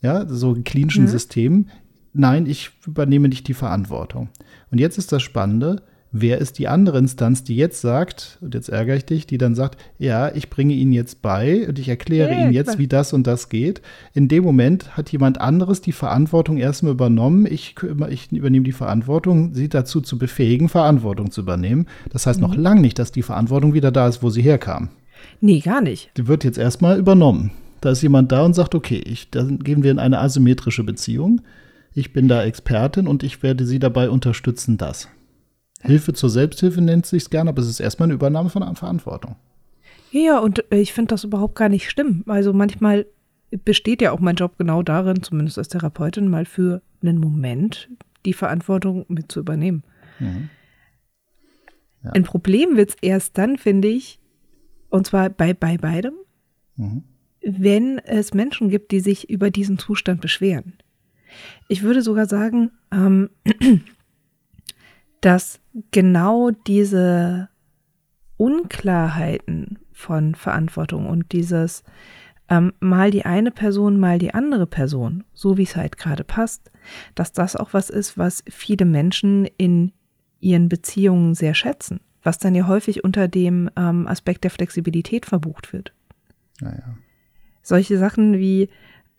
Ja, 0.00 0.26
so 0.26 0.56
klinischen 0.64 1.04
Mhm. 1.04 1.08
System. 1.08 1.66
Nein, 2.12 2.46
ich 2.46 2.70
übernehme 2.86 3.28
nicht 3.28 3.46
die 3.46 3.54
Verantwortung. 3.54 4.30
Und 4.70 4.78
jetzt 4.78 4.96
ist 4.96 5.12
das 5.12 5.22
Spannende, 5.22 5.82
wer 6.12 6.38
ist 6.38 6.58
die 6.58 6.66
andere 6.68 6.98
Instanz, 6.98 7.44
die 7.44 7.56
jetzt 7.56 7.80
sagt, 7.80 8.38
und 8.40 8.54
jetzt 8.54 8.68
ärgere 8.68 8.96
ich 8.96 9.04
dich, 9.04 9.26
die 9.26 9.38
dann 9.38 9.54
sagt, 9.54 9.80
ja, 9.98 10.34
ich 10.34 10.50
bringe 10.50 10.74
Ihnen 10.74 10.92
jetzt 10.92 11.22
bei 11.22 11.68
und 11.68 11.78
ich 11.78 11.88
erkläre 11.88 12.32
Ja, 12.32 12.40
Ihnen 12.42 12.52
jetzt, 12.52 12.78
wie 12.78 12.88
das 12.88 13.12
und 13.12 13.26
das 13.26 13.48
geht. 13.48 13.80
In 14.12 14.28
dem 14.28 14.42
Moment 14.42 14.96
hat 14.96 15.10
jemand 15.12 15.40
anderes 15.40 15.80
die 15.80 15.92
Verantwortung 15.92 16.56
erstmal 16.58 16.92
übernommen. 16.92 17.46
Ich, 17.46 17.76
ich 18.10 18.32
übernehme 18.32 18.64
die 18.64 18.72
Verantwortung, 18.72 19.54
sie 19.54 19.68
dazu 19.68 20.00
zu 20.00 20.18
befähigen, 20.18 20.68
Verantwortung 20.68 21.30
zu 21.30 21.42
übernehmen. 21.42 21.86
Das 22.10 22.26
heißt 22.26 22.40
Mhm. 22.40 22.46
noch 22.46 22.56
lange 22.56 22.80
nicht, 22.80 22.98
dass 22.98 23.12
die 23.12 23.22
Verantwortung 23.22 23.74
wieder 23.74 23.92
da 23.92 24.08
ist, 24.08 24.22
wo 24.22 24.30
sie 24.30 24.42
herkam. 24.42 24.88
Nee, 25.40 25.60
gar 25.60 25.80
nicht. 25.80 26.10
Die 26.16 26.26
wird 26.26 26.44
jetzt 26.44 26.58
erstmal 26.58 26.98
übernommen. 26.98 27.50
Da 27.80 27.90
ist 27.90 28.02
jemand 28.02 28.30
da 28.32 28.44
und 28.44 28.54
sagt, 28.54 28.74
okay, 28.74 28.98
ich, 29.06 29.30
dann 29.30 29.58
gehen 29.60 29.82
wir 29.82 29.90
in 29.90 29.98
eine 29.98 30.18
asymmetrische 30.18 30.84
Beziehung. 30.84 31.40
Ich 31.94 32.12
bin 32.12 32.28
da 32.28 32.42
Expertin 32.44 33.06
und 33.06 33.22
ich 33.22 33.42
werde 33.42 33.64
Sie 33.64 33.78
dabei 33.78 34.10
unterstützen, 34.10 34.76
das. 34.76 35.08
Hilfe 35.82 36.12
zur 36.12 36.30
Selbsthilfe 36.30 36.80
nennt 36.80 37.06
sich 37.06 37.30
gerne, 37.30 37.50
aber 37.50 37.62
es 37.62 37.68
ist 37.68 37.80
erstmal 37.80 38.06
eine 38.06 38.14
Übernahme 38.14 38.50
von 38.50 38.76
Verantwortung. 38.76 39.36
Ja, 40.12 40.38
und 40.40 40.64
äh, 40.72 40.78
ich 40.78 40.92
finde 40.92 41.08
das 41.14 41.24
überhaupt 41.24 41.54
gar 41.54 41.68
nicht 41.68 41.90
schlimm. 41.90 42.24
Also 42.26 42.52
manchmal 42.52 43.06
besteht 43.64 44.02
ja 44.02 44.12
auch 44.12 44.20
mein 44.20 44.36
Job 44.36 44.58
genau 44.58 44.82
darin, 44.82 45.22
zumindest 45.22 45.58
als 45.58 45.68
Therapeutin, 45.68 46.28
mal 46.28 46.44
für 46.44 46.82
einen 47.02 47.18
Moment 47.18 47.88
die 48.26 48.32
Verantwortung 48.32 49.06
mit 49.08 49.32
zu 49.32 49.40
übernehmen. 49.40 49.82
Ja. 52.02 52.10
Ein 52.12 52.24
Problem 52.24 52.76
wird 52.76 52.90
es 52.90 52.96
erst 53.00 53.38
dann, 53.38 53.56
finde 53.58 53.88
ich, 53.88 54.20
und 54.90 55.06
zwar 55.06 55.30
bei, 55.30 55.54
bei 55.54 55.78
beidem, 55.78 56.14
Mhm. 56.76 57.04
wenn 57.42 57.98
es 57.98 58.32
Menschen 58.32 58.70
gibt, 58.70 58.90
die 58.92 59.00
sich 59.00 59.28
über 59.28 59.50
diesen 59.50 59.78
Zustand 59.78 60.20
beschweren. 60.20 60.74
Ich 61.68 61.82
würde 61.82 62.00
sogar 62.02 62.26
sagen, 62.26 62.70
ähm, 62.92 63.30
dass 65.20 65.60
genau 65.90 66.50
diese 66.50 67.48
Unklarheiten 68.36 69.78
von 69.92 70.34
Verantwortung 70.34 71.06
und 71.06 71.32
dieses 71.32 71.82
ähm, 72.48 72.72
mal 72.80 73.10
die 73.10 73.24
eine 73.24 73.50
Person, 73.50 74.00
mal 74.00 74.18
die 74.18 74.34
andere 74.34 74.66
Person, 74.66 75.24
so 75.34 75.56
wie 75.56 75.62
es 75.62 75.76
halt 75.76 75.96
gerade 75.96 76.24
passt, 76.24 76.70
dass 77.14 77.32
das 77.32 77.54
auch 77.54 77.72
was 77.72 77.90
ist, 77.90 78.18
was 78.18 78.42
viele 78.48 78.84
Menschen 78.84 79.46
in 79.56 79.92
ihren 80.40 80.68
Beziehungen 80.68 81.34
sehr 81.34 81.54
schätzen, 81.54 82.00
was 82.22 82.38
dann 82.38 82.54
ja 82.54 82.66
häufig 82.66 83.04
unter 83.04 83.28
dem 83.28 83.70
ähm, 83.76 84.06
Aspekt 84.08 84.42
der 84.44 84.50
Flexibilität 84.50 85.26
verbucht 85.26 85.72
wird. 85.72 85.94
Naja. 86.60 86.96
Solche 87.62 87.98
Sachen 87.98 88.38
wie, 88.38 88.68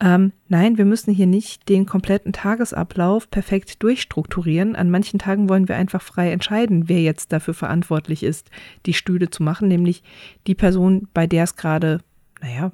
ähm, 0.02 0.34
nein, 0.48 0.80
wir 0.80 0.86
müssen 0.86 1.14
hier 1.14 1.28
nicht 1.28 1.70
den 1.70 1.86
kompletten 1.86 2.34
Tagesablauf 2.34 3.30
perfekt 3.30 3.84
durchstrukturieren. 3.84 4.76
An 4.76 4.90
manchen 4.90 5.20
Tagen 5.20 5.48
wollen 5.48 5.68
wir 5.68 5.76
einfach 5.76 6.02
frei 6.02 6.32
entscheiden, 6.32 6.90
wer 6.90 7.02
jetzt 7.02 7.32
dafür 7.32 7.54
verantwortlich 7.54 8.24
ist, 8.24 8.50
die 8.88 8.96
Stühle 8.96 9.30
zu 9.30 9.44
machen, 9.44 9.68
nämlich 9.68 10.02
die 10.48 10.56
Person, 10.56 11.08
bei 11.14 11.28
der 11.28 11.44
es 11.44 11.56
gerade, 11.56 12.00
naja, 12.42 12.72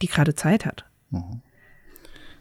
die 0.00 0.06
gerade 0.06 0.34
Zeit 0.34 0.64
hat. 0.64 0.86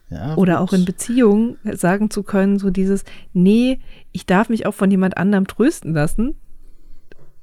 Ja, 0.09 0.35
Oder 0.35 0.59
gut. 0.59 0.69
auch 0.69 0.73
in 0.73 0.85
Beziehungen 0.85 1.57
sagen 1.73 2.09
zu 2.09 2.23
können, 2.23 2.59
so 2.59 2.69
dieses, 2.69 3.03
nee, 3.33 3.79
ich 4.13 4.25
darf 4.25 4.47
mich 4.47 4.65
auch 4.65 4.73
von 4.73 4.89
jemand 4.89 5.17
anderem 5.17 5.47
trösten 5.47 5.93
lassen, 5.93 6.35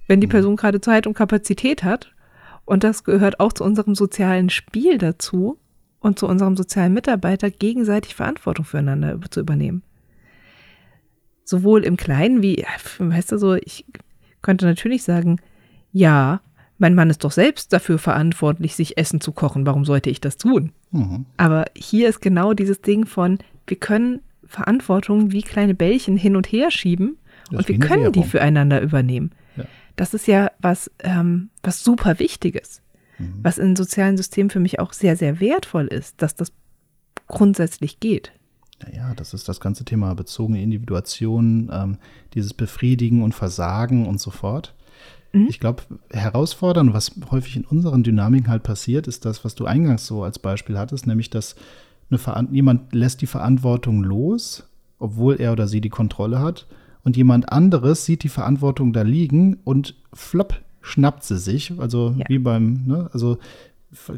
wenn 0.09 0.23
die 0.23 0.27
Person 0.27 0.57
gerade 0.57 0.81
Zeit 0.81 1.07
und 1.07 1.13
Kapazität 1.13 1.85
hat. 1.85 2.15
Und 2.65 2.85
das 2.85 3.05
gehört 3.05 3.39
auch 3.39 3.53
zu 3.53 3.65
unserem 3.65 3.95
sozialen 3.95 4.49
Spiel 4.49 4.97
dazu 4.97 5.59
und 6.03 6.19
zu 6.19 6.27
unserem 6.27 6.57
sozialen 6.57 6.93
Mitarbeiter, 6.93 7.51
gegenseitig 7.51 8.15
Verantwortung 8.15 8.65
füreinander 8.65 9.19
zu 9.31 9.41
übernehmen. 9.41 9.83
Sowohl 11.45 11.85
im 11.85 11.97
Kleinen 11.97 12.43
wie, 12.43 12.65
weißt 12.99 13.33
du 13.33 13.39
so, 13.39 13.55
ich 13.55 13.85
könnte 14.43 14.67
natürlich 14.67 15.03
sagen, 15.03 15.41
ja, 15.93 16.41
mein 16.79 16.95
Mann 16.95 17.11
ist 17.11 17.23
doch 17.23 17.31
selbst 17.33 17.73
dafür 17.73 17.99
verantwortlich, 17.99 18.75
sich 18.75 18.99
Essen 18.99 19.21
zu 19.21 19.33
kochen. 19.33 19.67
Warum 19.67 19.85
sollte 19.85 20.11
ich 20.11 20.21
das 20.21 20.37
tun? 20.37 20.73
Mhm. 20.91 21.27
Aber 21.37 21.67
hier 21.77 22.09
ist 22.09 22.21
genau 22.21 22.55
dieses 22.55 22.81
Ding 22.81 23.07
von, 23.07 23.39
wir 23.67 23.77
können 23.77 24.21
Verantwortung 24.45 25.31
wie 25.33 25.43
kleine 25.43 25.75
Bällchen 25.75 26.17
hin 26.17 26.35
und 26.37 26.47
her 26.51 26.71
schieben 26.71 27.17
Das 27.51 27.61
und 27.61 27.69
wir 27.69 27.79
können 27.79 28.13
die 28.13 28.19
Währung. 28.21 28.31
füreinander 28.31 28.81
übernehmen. 28.83 29.31
Ja. 29.57 29.65
Das 29.97 30.15
ist 30.15 30.27
ja 30.27 30.51
was, 30.61 30.91
ähm, 31.01 31.51
was 31.63 31.85
super 31.85 32.19
Wichtiges, 32.19 32.82
Mhm. 33.23 33.41
was 33.43 33.59
in 33.59 33.77
sozialen 33.77 34.17
Systemen 34.17 34.51
für 34.51 34.61
mich 34.61 34.79
auch 34.79 34.93
sehr, 34.93 35.17
sehr 35.17 35.41
wertvoll 35.41 35.87
ist, 35.87 36.21
dass 36.23 36.35
das 36.35 36.53
grundsätzlich 37.27 38.01
geht. 38.01 38.33
Naja, 38.83 39.15
das 39.15 39.33
ist 39.33 39.49
das 39.49 39.61
ganze 39.61 39.85
Thema 39.85 40.15
bezogene 40.15 40.63
Individuation, 40.63 41.71
ähm, 41.73 41.99
dieses 42.35 42.53
Befriedigen 42.53 43.23
und 43.23 43.35
Versagen 43.35 44.07
und 44.07 44.21
so 44.21 44.31
fort. 44.31 44.75
Mhm. 45.33 45.47
Ich 45.49 45.61
glaube, 45.61 45.83
herausfordern, 46.11 46.93
was 46.93 47.13
häufig 47.31 47.57
in 47.57 47.65
unseren 47.65 48.03
Dynamiken 48.03 48.49
halt 48.49 48.63
passiert, 48.63 49.07
ist 49.07 49.25
das, 49.25 49.45
was 49.45 49.55
du 49.55 49.67
eingangs 49.67 50.07
so 50.07 50.25
als 50.25 50.39
Beispiel 50.39 50.79
hattest, 50.79 51.07
nämlich, 51.07 51.31
dass 51.31 51.57
jemand 52.51 52.93
lässt 52.95 53.23
die 53.23 53.27
Verantwortung 53.27 54.03
los, 54.03 54.65
obwohl 54.99 55.41
er 55.41 55.53
oder 55.53 55.67
sie 55.67 55.81
die 55.81 55.89
Kontrolle 55.89 56.41
hat, 56.41 56.67
und 57.05 57.17
jemand 57.17 57.51
anderes 57.51 58.05
sieht 58.05 58.23
die 58.23 58.29
Verantwortung 58.29 58.93
da 58.93 59.03
liegen 59.03 59.59
und 59.65 59.97
flopp 60.13 60.61
schnappt 60.83 61.25
sie 61.25 61.39
sich, 61.39 61.73
also 61.79 62.15
Ja. 62.19 62.25
wie 62.29 62.39
beim, 62.39 62.83
ne, 62.87 63.09
also 63.13 63.39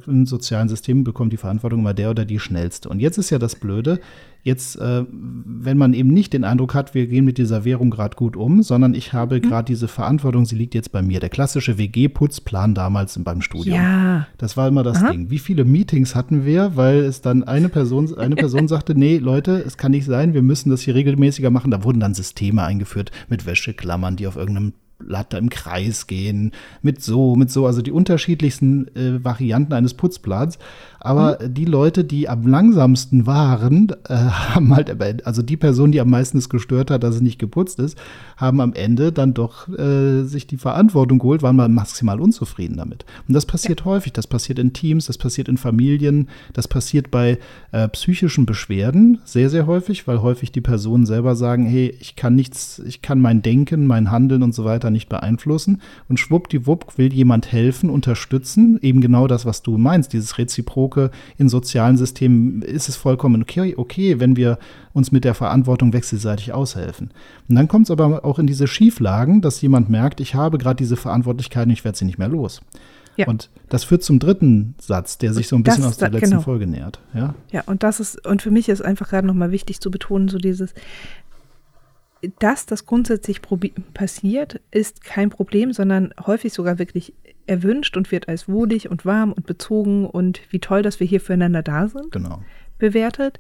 im 0.07 0.25
sozialen 0.25 0.69
System 0.69 1.03
bekommt 1.03 1.33
die 1.33 1.37
Verantwortung 1.37 1.81
immer 1.81 1.95
der 1.95 2.11
oder 2.11 2.25
die 2.25 2.39
schnellste. 2.39 2.89
Und 2.89 3.01
jetzt 3.01 3.19
ist 3.19 3.31
ja 3.31 3.41
das 3.41 3.57
Blöde, 3.57 3.99
jetzt, 4.45 4.77
äh, 4.77 5.03
wenn 5.11 5.77
man 5.77 5.95
eben 5.95 6.11
nicht 6.11 6.33
den 6.33 6.45
Eindruck 6.45 6.75
hat, 6.75 6.95
wir 6.95 7.09
gehen 7.09 7.25
mit 7.25 7.39
dieser 7.39 7.65
Währung 7.65 7.91
gerade 7.91 8.15
gut 8.15 8.37
um, 8.37 8.63
sondern 8.63 8.95
ich 8.95 9.13
habe 9.13 9.41
gerade 9.41 9.65
diese 9.67 9.89
Verantwortung, 9.89 10.45
sie 10.47 10.55
liegt 10.55 10.77
jetzt 10.77 10.93
bei 10.93 11.03
mir. 11.03 11.19
Der 11.19 11.29
klassische 11.29 11.77
WG-Putzplan 11.77 12.75
damals 12.75 13.19
beim 13.25 13.41
Studium. 13.43 13.75
Ja, 13.77 14.29
Das 14.39 14.57
war 14.57 14.69
immer 14.69 14.85
das 14.85 14.99
Aha. 15.03 15.11
Ding. 15.11 15.31
Wie 15.31 15.41
viele 15.41 15.65
Meetings 15.65 16.15
hatten 16.15 16.45
wir, 16.45 16.77
weil 16.77 16.99
es 16.99 17.21
dann 17.21 17.43
eine 17.43 17.69
Person, 17.69 18.17
eine 18.17 18.37
Person 18.37 18.69
sagte, 18.69 18.95
nee, 18.95 19.19
Leute, 19.19 19.61
es 19.67 19.77
kann 19.77 19.91
nicht 19.91 20.05
sein, 20.05 20.35
wir 20.35 20.43
müssen 20.43 20.71
das 20.71 20.83
hier 20.83 20.95
regelmäßiger 20.95 21.51
machen. 21.51 21.73
Da 21.73 21.83
wurden 21.83 21.99
dann 21.99 22.15
Systeme 22.15 22.63
eingeführt 22.63 23.11
mit 23.29 23.45
Wäscheklammern, 23.45 24.15
die 24.15 24.29
auf 24.29 24.37
irgendeinem 24.37 24.73
Blatt 25.07 25.35
im 25.35 25.51
Kreis 25.51 26.07
gehen, 26.07 26.53
mit 26.83 27.03
so, 27.03 27.37
mit 27.37 27.51
so, 27.51 27.67
also 27.67 27.83
die 27.83 27.93
unterschiedlichsten 27.93 28.89
äh, 28.97 29.25
Varianten 29.25 29.73
eines 29.73 29.95
Putzplans. 29.95 30.59
Aber 31.05 31.37
die 31.47 31.67
Leute, 31.67 32.03
die 32.03 32.31
am 32.31 32.47
langsamsten 32.47 33.27
waren, 33.27 33.93
äh, 34.09 34.15
haben 34.15 34.75
halt, 34.75 35.27
also 35.27 35.43
die 35.43 35.59
Person, 35.59 35.93
die 35.93 36.01
am 36.01 36.09
meisten 36.09 36.39
es 36.39 36.49
gestört 36.49 36.91
hat, 36.91 37.03
dass 37.03 37.17
es 37.17 37.21
nicht 37.21 37.39
geputzt 37.39 37.79
ist, 37.79 37.99
haben 38.39 38.61
am 38.63 38.73
Ende 38.73 39.13
dann 39.13 39.35
doch 39.35 39.69
äh, 39.69 40.23
sich 40.23 40.47
die 40.47 40.57
Verantwortung 40.57 41.19
geholt, 41.19 41.43
waren 41.43 41.57
mal 41.57 41.69
maximal 41.69 42.21
unzufrieden 42.21 42.79
damit. 42.79 43.05
Und 43.29 43.35
das 43.35 43.45
passiert 43.45 43.85
häufig. 43.85 44.15
Das 44.15 44.27
passiert 44.27 44.59
in 44.59 44.73
Teams, 44.73 45.07
das 45.07 45.19
passiert 45.19 45.49
in 45.49 45.59
Familien, 45.59 46.29
das 46.55 46.69
passiert 46.69 47.11
bei 47.11 47.39
äh, 47.73 47.87
psychischen 47.89 48.47
Beschwerden 48.47 49.19
sehr, 49.25 49.51
sehr 49.51 49.67
häufig, 49.67 50.09
weil 50.09 50.23
häufig 50.23 50.53
die 50.53 50.63
Personen 50.63 51.05
selber 51.05 51.37
sagen, 51.37 51.67
hey, 51.67 51.95
ich 52.01 52.17
kann 52.17 52.35
nichts, 52.35 52.79
ich 52.79 53.03
kann 53.03 53.21
mein 53.21 53.43
Denken, 53.43 53.87
mein 53.87 54.11
Handeln 54.11 54.43
und 54.43 54.55
so 54.55 54.65
weiter 54.65 54.89
nicht 54.89 55.11
beeinflussen. 55.11 55.83
Und 56.09 56.19
schwuppdiwupp 56.19 56.97
will 56.97 57.13
jemand 57.13 57.53
helfen, 57.53 57.91
unterstützen. 57.91 58.79
Eben 58.81 59.03
genau 59.03 59.27
das, 59.27 59.45
was 59.45 59.63
du 59.63 59.77
meinst, 59.77 60.15
dieses 60.15 60.39
Reziproke 60.95 61.11
in 61.37 61.49
sozialen 61.49 61.97
Systemen 61.97 62.63
ist 62.63 62.89
es 62.89 62.97
vollkommen 62.97 63.43
okay, 63.43 63.75
okay, 63.77 64.21
wenn 64.21 64.37
wir 64.37 64.59
uns 64.93 65.13
mit 65.13 65.25
der 65.25 65.35
Verantwortung 65.35 65.93
wechselseitig 65.93 66.53
aushelfen. 66.53 67.11
Und 67.49 67.57
dann 67.57 67.69
kommt 67.69 67.87
es 67.87 67.91
aber 67.91 68.25
auch 68.25 68.39
in 68.39 68.47
diese 68.47 68.67
Schieflagen, 68.67 69.41
dass 69.41 69.61
jemand 69.61 69.91
merkt, 69.91 70.21
ich 70.21 70.35
habe 70.35 70.59
gerade 70.59 70.77
diese 70.77 70.97
Verantwortlichkeit 70.97 71.67
und 71.67 71.73
ich 71.73 71.85
werde 71.85 71.99
sie 71.99 72.05
nicht 72.05 72.19
mehr 72.19 72.29
los. 72.29 72.61
Ja. 73.17 73.29
Und 73.29 73.49
das 73.69 73.85
führt 73.85 74.03
zum 74.03 74.19
dritten 74.19 74.75
Satz, 74.81 75.19
der 75.19 75.33
sich 75.33 75.47
so 75.47 75.55
ein 75.55 75.63
bisschen 75.63 75.83
das, 75.83 75.93
aus 75.93 75.97
der 75.99 76.11
letzten 76.11 76.31
genau. 76.31 76.43
Folge 76.43 76.67
nähert. 76.67 76.99
Ja? 77.15 77.37
ja, 77.53 77.63
und 77.67 77.85
das 77.85 78.01
ist, 78.01 78.27
und 78.27 78.43
für 78.43 78.51
mich 78.51 78.69
ist 78.69 78.83
einfach 78.85 79.09
gerade 79.09 79.25
nochmal 79.25 79.53
wichtig 79.53 79.81
zu 79.81 79.93
betonen, 79.93 80.29
so 80.29 80.39
dieses, 80.39 80.75
dass 82.39 82.67
das 82.67 82.87
grundsätzlich 82.87 83.41
passiert, 83.95 84.61
ist 84.71 85.05
kein 85.05 85.31
Problem, 85.31 85.73
sondern 85.73 86.13
häufig 86.27 86.53
sogar 86.53 86.79
wirklich 86.79 87.15
erwünscht 87.47 87.97
und 87.97 88.11
wird 88.11 88.29
als 88.29 88.49
wohlig 88.49 88.91
und 88.91 89.05
warm 89.05 89.33
und 89.33 89.47
bezogen 89.47 90.07
und 90.07 90.41
wie 90.51 90.61
toll, 90.61 90.83
dass 90.83 91.01
wir 91.01 91.07
hier 91.07 91.21
füreinander 91.21 91.63
da 91.63 91.89
sind. 91.89 92.11
Genau. 92.11 92.43
Bewertet. 92.79 93.39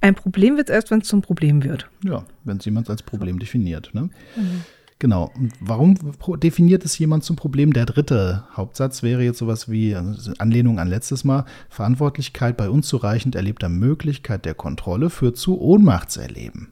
Ein 0.00 0.14
Problem 0.14 0.56
wird 0.56 0.68
es 0.68 0.74
erst, 0.74 0.90
wenn 0.90 1.00
es 1.00 1.08
zum 1.08 1.22
Problem 1.22 1.64
wird. 1.64 1.88
Ja, 2.04 2.24
wenn 2.44 2.58
es 2.58 2.64
jemand 2.64 2.90
als 2.90 3.02
Problem 3.02 3.38
definiert. 3.38 3.90
Ne? 3.94 4.10
Mhm. 4.36 4.64
Genau. 4.98 5.30
Und 5.34 5.52
warum 5.60 5.96
definiert 6.40 6.84
es 6.84 6.98
jemand 6.98 7.24
zum 7.24 7.36
Problem? 7.36 7.72
Der 7.72 7.86
dritte 7.86 8.44
Hauptsatz 8.54 9.02
wäre 9.02 9.22
jetzt 9.22 9.38
sowas 9.38 9.70
wie 9.70 9.94
also 9.94 10.32
Anlehnung 10.38 10.78
an 10.78 10.88
letztes 10.88 11.24
Mal. 11.24 11.44
Verantwortlichkeit 11.68 12.56
bei 12.56 12.70
unzureichend 12.70 13.34
erlebter 13.34 13.68
Möglichkeit 13.68 14.44
der 14.44 14.54
Kontrolle 14.54 15.10
führt 15.10 15.36
zu 15.36 15.60
Ohnmachtserleben. 15.60 16.68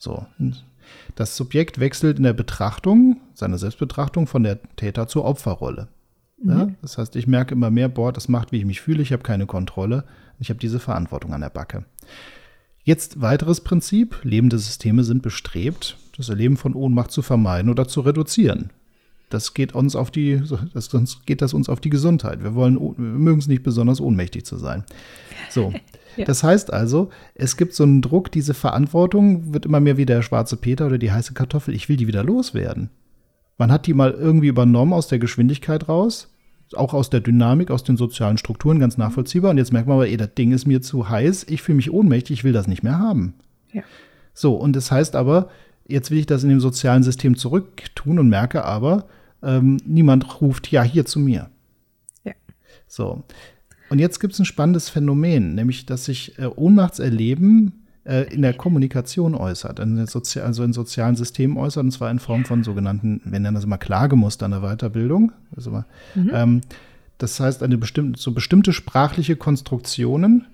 So. 0.00 0.26
Das 1.14 1.36
Subjekt 1.36 1.78
wechselt 1.78 2.16
in 2.16 2.24
der 2.24 2.32
Betrachtung, 2.32 3.20
seiner 3.34 3.58
Selbstbetrachtung 3.58 4.26
von 4.26 4.42
der 4.42 4.58
Täter 4.76 5.06
zur 5.06 5.24
Opferrolle. 5.26 5.88
Ja? 6.42 6.66
Mhm. 6.66 6.76
Das 6.80 6.98
heißt, 6.98 7.14
ich 7.16 7.26
merke 7.26 7.54
immer 7.54 7.70
mehr, 7.70 7.88
boah, 7.88 8.12
das 8.12 8.28
macht, 8.28 8.50
wie 8.50 8.56
ich 8.56 8.64
mich 8.64 8.80
fühle, 8.80 9.02
ich 9.02 9.12
habe 9.12 9.22
keine 9.22 9.46
Kontrolle, 9.46 10.04
ich 10.38 10.48
habe 10.48 10.58
diese 10.58 10.80
Verantwortung 10.80 11.34
an 11.34 11.42
der 11.42 11.50
Backe. 11.50 11.84
Jetzt 12.82 13.20
weiteres 13.20 13.60
Prinzip, 13.60 14.24
lebende 14.24 14.58
Systeme 14.58 15.04
sind 15.04 15.22
bestrebt, 15.22 15.98
das 16.16 16.30
Erleben 16.30 16.56
von 16.56 16.74
Ohnmacht 16.74 17.10
zu 17.10 17.20
vermeiden 17.20 17.70
oder 17.70 17.86
zu 17.86 18.00
reduzieren. 18.00 18.70
Das 19.30 19.54
geht 19.54 19.74
uns 19.74 19.96
auf 19.96 20.10
die, 20.10 20.42
das, 20.74 20.86
sonst 20.86 21.24
geht 21.24 21.40
das 21.40 21.54
uns 21.54 21.68
auf 21.68 21.80
die 21.80 21.90
Gesundheit. 21.90 22.42
Wir 22.42 22.54
wollen, 22.54 22.78
wir 22.78 22.92
mögen 22.96 23.38
es 23.38 23.46
nicht 23.46 23.62
besonders 23.62 24.00
ohnmächtig 24.00 24.44
zu 24.44 24.56
sein. 24.56 24.84
So. 25.48 25.72
Ja. 26.16 26.24
Das 26.24 26.42
heißt 26.42 26.72
also, 26.72 27.10
es 27.36 27.56
gibt 27.56 27.72
so 27.72 27.84
einen 27.84 28.02
Druck, 28.02 28.32
diese 28.32 28.52
Verantwortung 28.52 29.54
wird 29.54 29.64
immer 29.64 29.78
mehr 29.78 29.96
wie 29.96 30.06
der 30.06 30.22
schwarze 30.22 30.56
Peter 30.56 30.86
oder 30.86 30.98
die 30.98 31.12
heiße 31.12 31.34
Kartoffel. 31.34 31.72
Ich 31.72 31.88
will 31.88 31.96
die 31.96 32.08
wieder 32.08 32.24
loswerden. 32.24 32.90
Man 33.58 33.70
hat 33.70 33.86
die 33.86 33.94
mal 33.94 34.10
irgendwie 34.10 34.48
übernommen 34.48 34.92
aus 34.92 35.06
der 35.06 35.20
Geschwindigkeit 35.20 35.88
raus, 35.88 36.34
auch 36.74 36.94
aus 36.94 37.10
der 37.10 37.20
Dynamik, 37.20 37.70
aus 37.70 37.84
den 37.84 37.96
sozialen 37.96 38.38
Strukturen, 38.38 38.80
ganz 38.80 38.96
nachvollziehbar. 38.96 39.52
Und 39.52 39.58
jetzt 39.58 39.72
merkt 39.72 39.86
man 39.86 39.98
aber, 39.98 40.08
ey, 40.08 40.16
das 40.16 40.34
Ding 40.34 40.52
ist 40.52 40.66
mir 40.66 40.82
zu 40.82 41.08
heiß, 41.08 41.46
ich 41.48 41.62
fühle 41.62 41.76
mich 41.76 41.92
ohnmächtig, 41.92 42.38
ich 42.38 42.44
will 42.44 42.52
das 42.52 42.66
nicht 42.66 42.82
mehr 42.82 42.98
haben. 42.98 43.34
Ja. 43.72 43.82
So, 44.34 44.54
und 44.54 44.74
das 44.74 44.90
heißt 44.90 45.14
aber, 45.14 45.48
jetzt 45.86 46.10
will 46.10 46.18
ich 46.18 46.26
das 46.26 46.42
in 46.42 46.48
dem 46.48 46.60
sozialen 46.60 47.02
System 47.02 47.36
zurücktun 47.36 48.18
und 48.18 48.28
merke 48.28 48.64
aber, 48.64 49.06
ähm, 49.42 49.78
niemand 49.84 50.40
ruft 50.40 50.70
ja 50.70 50.82
hier 50.82 51.06
zu 51.06 51.18
mir. 51.18 51.50
Ja. 52.24 52.32
So. 52.86 53.24
Und 53.88 53.98
jetzt 53.98 54.20
gibt 54.20 54.34
es 54.34 54.38
ein 54.38 54.44
spannendes 54.44 54.88
Phänomen, 54.88 55.54
nämlich 55.54 55.86
dass 55.86 56.04
sich 56.04 56.38
äh, 56.38 56.46
Ohnmachtserleben 56.46 57.80
äh, 58.04 58.32
in 58.32 58.42
der 58.42 58.54
Kommunikation 58.54 59.34
äußert, 59.34 59.78
in 59.80 60.06
Sozi 60.06 60.40
also 60.40 60.62
in 60.62 60.72
sozialen 60.72 61.16
Systemen 61.16 61.56
äußert, 61.56 61.84
und 61.84 61.90
zwar 61.90 62.10
in 62.10 62.18
Form 62.18 62.44
von 62.44 62.62
sogenannten, 62.64 63.20
wir 63.24 63.40
nennen 63.40 63.54
das 63.54 63.64
immer 63.64 63.78
Klagemustern 63.78 64.52
der 64.52 64.60
Weiterbildung. 64.60 65.32
Also, 65.54 65.84
mhm. 66.14 66.30
ähm, 66.32 66.60
das 67.18 67.38
heißt, 67.38 67.62
eine 67.62 67.76
bestimmte, 67.76 68.18
so 68.18 68.32
bestimmte 68.32 68.72
sprachliche 68.72 69.36
Konstruktionen, 69.36 70.46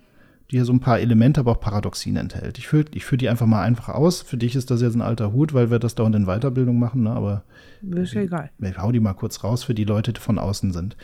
die 0.51 0.57
hier 0.57 0.65
so 0.65 0.73
ein 0.73 0.81
paar 0.81 1.01
Elemente, 1.01 1.41
aber 1.41 1.53
auch 1.53 1.61
Paradoxien 1.61 2.17
enthält. 2.17 2.59
Ich 2.59 2.69
führe 2.69 2.87
ich 2.93 3.05
führ 3.05 3.19
die 3.19 3.29
einfach 3.29 3.47
mal 3.47 3.63
einfach 3.63 3.89
aus. 3.89 4.23
Für 4.23 4.37
dich 4.37 4.55
ist 4.55 4.71
das 4.71 4.81
jetzt 4.81 4.95
ein 4.95 5.03
alter 5.03 5.33
Hut, 5.33 5.55
weil 5.55 5.71
wir 5.71 5.79
das 5.79 5.95
dauernd 5.95 6.15
in 6.15 6.27
Weiterbildung 6.27 6.79
machen, 6.79 7.03
ne? 7.03 7.11
aber 7.11 7.43
ist 7.83 8.15
ja 8.15 8.23
egal. 8.23 8.51
Ich 8.61 8.79
hau 8.79 8.93
die 8.93 9.01
mal 9.01 9.15
kurz 9.15 9.43
raus 9.43 9.65
für 9.65 9.75
die 9.75 9.85
Leute, 9.85 10.13
die 10.13 10.21
von 10.21 10.39
außen 10.39 10.73
sind. 10.73 10.97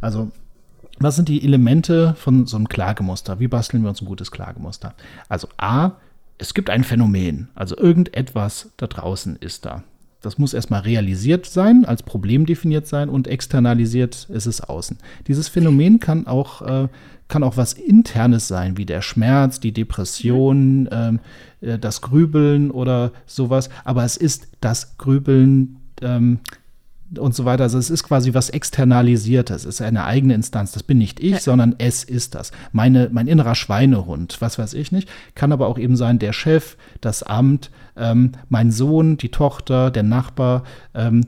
Also 0.00 0.30
was 0.98 1.14
sind 1.14 1.28
die 1.28 1.44
Elemente 1.44 2.14
von 2.14 2.46
so 2.46 2.56
einem 2.56 2.68
Klagemuster? 2.68 3.38
Wie 3.38 3.48
basteln 3.48 3.82
wir 3.82 3.90
uns 3.90 4.02
ein 4.02 4.06
gutes 4.06 4.32
Klagemuster? 4.32 4.94
Also 5.28 5.48
A, 5.56 5.92
es 6.38 6.54
gibt 6.54 6.70
ein 6.70 6.84
Phänomen, 6.84 7.48
also 7.54 7.76
irgendetwas 7.76 8.70
da 8.76 8.86
draußen 8.86 9.36
ist 9.36 9.64
da. 9.64 9.84
Das 10.20 10.36
muss 10.36 10.52
erstmal 10.52 10.80
realisiert 10.80 11.46
sein, 11.46 11.84
als 11.84 12.02
Problem 12.02 12.44
definiert 12.44 12.86
sein 12.86 13.08
und 13.08 13.28
externalisiert 13.28 14.26
ist 14.30 14.46
es 14.46 14.60
außen. 14.60 14.98
Dieses 15.28 15.48
Phänomen 15.48 16.00
kann 16.00 16.26
auch, 16.26 16.62
äh, 16.62 16.88
kann 17.28 17.44
auch 17.44 17.56
was 17.56 17.72
Internes 17.74 18.48
sein, 18.48 18.76
wie 18.76 18.86
der 18.86 19.00
Schmerz, 19.00 19.60
die 19.60 19.72
Depression, 19.72 20.88
ähm, 20.90 21.20
äh, 21.60 21.78
das 21.78 22.00
Grübeln 22.00 22.72
oder 22.72 23.12
sowas. 23.26 23.68
Aber 23.84 24.04
es 24.04 24.16
ist 24.16 24.48
das 24.60 24.98
Grübeln, 24.98 25.76
ähm, 26.02 26.40
und 27.16 27.34
so 27.34 27.44
weiter. 27.44 27.64
Also 27.64 27.78
es 27.78 27.90
ist 27.90 28.02
quasi 28.04 28.34
was 28.34 28.50
Externalisiertes, 28.50 29.64
es 29.64 29.76
ist 29.76 29.82
eine 29.82 30.04
eigene 30.04 30.34
Instanz. 30.34 30.72
Das 30.72 30.82
bin 30.82 30.98
nicht 30.98 31.20
ich, 31.20 31.32
ja. 31.32 31.40
sondern 31.40 31.74
es 31.78 32.04
ist 32.04 32.34
das. 32.34 32.52
Meine, 32.72 33.08
mein 33.12 33.26
innerer 33.26 33.54
Schweinehund, 33.54 34.40
was 34.40 34.58
weiß 34.58 34.74
ich 34.74 34.92
nicht, 34.92 35.08
kann 35.34 35.52
aber 35.52 35.68
auch 35.68 35.78
eben 35.78 35.96
sein 35.96 36.18
der 36.18 36.32
Chef, 36.32 36.76
das 37.00 37.22
Amt, 37.22 37.70
ähm, 37.96 38.32
mein 38.48 38.70
Sohn, 38.70 39.16
die 39.16 39.30
Tochter, 39.30 39.90
der 39.90 40.02
Nachbar, 40.02 40.64
ähm, 40.94 41.24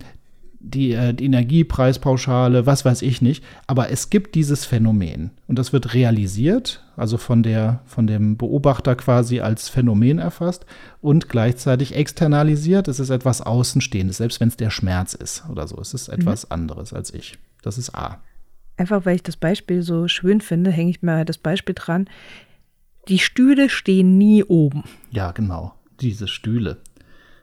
die, 0.60 0.92
äh, 0.92 1.14
die 1.14 1.24
Energiepreispauschale, 1.24 2.66
was 2.66 2.84
weiß 2.84 3.02
ich 3.02 3.22
nicht. 3.22 3.42
Aber 3.66 3.90
es 3.90 4.10
gibt 4.10 4.34
dieses 4.34 4.64
Phänomen 4.64 5.30
und 5.48 5.58
das 5.58 5.72
wird 5.72 5.94
realisiert, 5.94 6.84
also 6.96 7.16
von, 7.16 7.42
der, 7.42 7.80
von 7.86 8.06
dem 8.06 8.36
Beobachter 8.36 8.94
quasi 8.94 9.40
als 9.40 9.68
Phänomen 9.68 10.18
erfasst 10.18 10.66
und 11.00 11.28
gleichzeitig 11.28 11.96
externalisiert. 11.96 12.88
Es 12.88 13.00
ist 13.00 13.10
etwas 13.10 13.40
Außenstehendes, 13.40 14.18
selbst 14.18 14.40
wenn 14.40 14.48
es 14.48 14.56
der 14.56 14.70
Schmerz 14.70 15.14
ist 15.14 15.44
oder 15.50 15.66
so. 15.66 15.80
Es 15.80 15.94
ist 15.94 16.08
etwas 16.08 16.44
mhm. 16.44 16.52
anderes 16.52 16.92
als 16.92 17.12
ich. 17.12 17.38
Das 17.62 17.78
ist 17.78 17.94
A. 17.94 18.20
Einfach 18.76 19.04
weil 19.04 19.16
ich 19.16 19.22
das 19.22 19.36
Beispiel 19.36 19.82
so 19.82 20.08
schön 20.08 20.40
finde, 20.40 20.70
hänge 20.70 20.90
ich 20.90 21.02
mal 21.02 21.24
das 21.24 21.38
Beispiel 21.38 21.74
dran. 21.74 22.08
Die 23.08 23.18
Stühle 23.18 23.70
stehen 23.70 24.18
nie 24.18 24.44
oben. 24.44 24.84
Ja, 25.10 25.32
genau. 25.32 25.74
Diese 26.00 26.28
Stühle. 26.28 26.78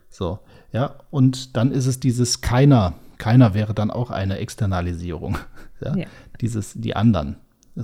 So, 0.08 0.38
ja, 0.72 0.96
und 1.10 1.56
dann 1.56 1.70
ist 1.70 1.86
es 1.86 2.00
dieses 2.00 2.40
keiner 2.40 2.94
keiner 3.18 3.54
wäre 3.54 3.74
dann 3.74 3.90
auch 3.90 4.10
eine 4.10 4.38
Externalisierung. 4.38 5.38
Ja? 5.80 5.96
ja. 5.96 6.06
Dieses, 6.40 6.74
die 6.74 6.96
anderen. 6.96 7.36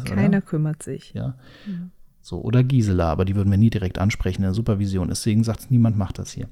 Keiner 0.05 0.39
oder? 0.39 0.41
kümmert 0.41 0.83
sich. 0.83 1.15
Ja. 1.15 1.37
ja. 1.65 1.75
So, 2.21 2.41
oder 2.41 2.65
Gisela, 2.65 3.13
aber 3.13 3.25
die 3.25 3.37
würden 3.37 3.53
wir 3.53 3.57
nie 3.57 3.71
direkt 3.71 4.01
ansprechen 4.01 4.39
in 4.39 4.47
der 4.47 4.53
Supervision. 4.55 5.11
Deswegen 5.11 5.45
sagt 5.45 5.61
es, 5.61 5.71
niemand 5.71 5.97
macht 5.97 6.19
das 6.19 6.33
hier. 6.33 6.49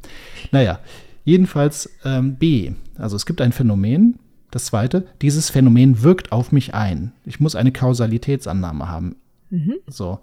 Naja, 0.53 0.79
jedenfalls 1.25 1.91
ähm, 2.05 2.37
B. 2.37 2.75
Also 2.97 3.17
es 3.17 3.27
gibt 3.27 3.41
ein 3.41 3.51
Phänomen. 3.51 4.21
Das 4.53 4.67
zweite, 4.67 5.05
dieses 5.21 5.51
Phänomen 5.51 6.05
wirkt 6.05 6.31
auf 6.31 6.53
mich 6.53 6.75
ein. 6.75 7.11
Ich 7.25 7.41
muss 7.41 7.57
eine 7.57 7.73
Kausalitätsannahme 7.73 8.89
haben. 8.89 9.17
Mhm. 9.51 9.77
So. 9.89 10.21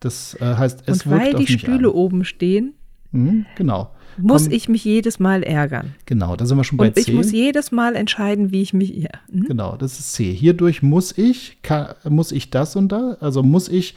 Das 0.00 0.34
äh, 0.40 0.56
heißt, 0.56 0.82
es 0.86 1.04
Und 1.04 1.12
wirkt 1.12 1.24
weil 1.26 1.34
die 1.34 1.46
Stühle 1.46 1.90
ein. 1.90 1.94
oben 1.94 2.24
stehen, 2.24 2.74
mhm, 3.16 3.46
genau 3.56 3.90
muss 4.18 4.44
Komm, 4.44 4.52
ich 4.52 4.68
mich 4.68 4.84
jedes 4.84 5.18
Mal 5.18 5.42
ärgern. 5.42 5.94
Genau, 6.06 6.36
da 6.36 6.46
sind 6.46 6.56
wir 6.56 6.64
schon 6.64 6.78
bei 6.78 6.88
Und 6.88 6.94
C. 6.94 7.00
ich 7.00 7.12
muss 7.12 7.32
jedes 7.32 7.72
Mal 7.72 7.96
entscheiden, 7.96 8.52
wie 8.52 8.62
ich 8.62 8.72
mich. 8.72 8.90
Ja. 8.90 9.10
Mhm. 9.30 9.44
Genau, 9.44 9.76
das 9.76 9.98
ist 9.98 10.12
C. 10.12 10.32
Hierdurch 10.32 10.82
muss 10.82 11.16
ich, 11.16 11.58
kann, 11.62 11.88
muss 12.08 12.32
ich 12.32 12.50
das 12.50 12.76
und 12.76 12.90
da, 12.90 13.16
also 13.20 13.42
muss 13.42 13.68
ich 13.68 13.94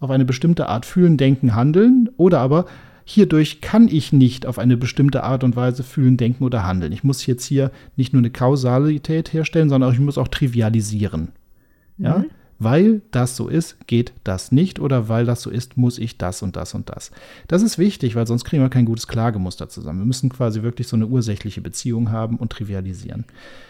auf 0.00 0.10
eine 0.10 0.24
bestimmte 0.24 0.68
Art 0.68 0.86
fühlen, 0.86 1.16
denken, 1.16 1.54
handeln 1.54 2.08
oder 2.16 2.40
aber 2.40 2.66
hierdurch 3.04 3.60
kann 3.60 3.88
ich 3.88 4.12
nicht 4.12 4.46
auf 4.46 4.58
eine 4.58 4.76
bestimmte 4.76 5.24
Art 5.24 5.44
und 5.44 5.56
Weise 5.56 5.82
fühlen, 5.82 6.16
denken 6.16 6.44
oder 6.44 6.66
handeln. 6.66 6.92
Ich 6.92 7.04
muss 7.04 7.26
jetzt 7.26 7.44
hier 7.44 7.70
nicht 7.96 8.12
nur 8.12 8.20
eine 8.20 8.30
Kausalität 8.30 9.32
herstellen, 9.32 9.68
sondern 9.68 9.92
ich 9.92 9.98
muss 9.98 10.18
auch 10.18 10.28
trivialisieren. 10.28 11.28
Ja? 11.98 12.18
Mhm 12.18 12.26
weil 12.60 13.00
das 13.10 13.36
so 13.36 13.48
ist, 13.48 13.86
geht 13.86 14.12
das 14.22 14.52
nicht 14.52 14.78
oder 14.78 15.08
weil 15.08 15.24
das 15.24 15.40
so 15.40 15.50
ist, 15.50 15.78
muss 15.78 15.98
ich 15.98 16.18
das 16.18 16.42
und 16.42 16.56
das 16.56 16.74
und 16.74 16.90
das. 16.90 17.10
Das 17.48 17.62
ist 17.62 17.78
wichtig, 17.78 18.14
weil 18.14 18.26
sonst 18.26 18.44
kriegen 18.44 18.62
wir 18.62 18.68
kein 18.68 18.84
gutes 18.84 19.08
Klagemuster 19.08 19.70
zusammen. 19.70 20.00
Wir 20.00 20.06
müssen 20.06 20.28
quasi 20.28 20.62
wirklich 20.62 20.86
so 20.86 20.94
eine 20.94 21.06
ursächliche 21.06 21.62
Beziehung 21.62 22.10
haben 22.10 22.36
und 22.36 22.52
trivialisieren. 22.52 23.24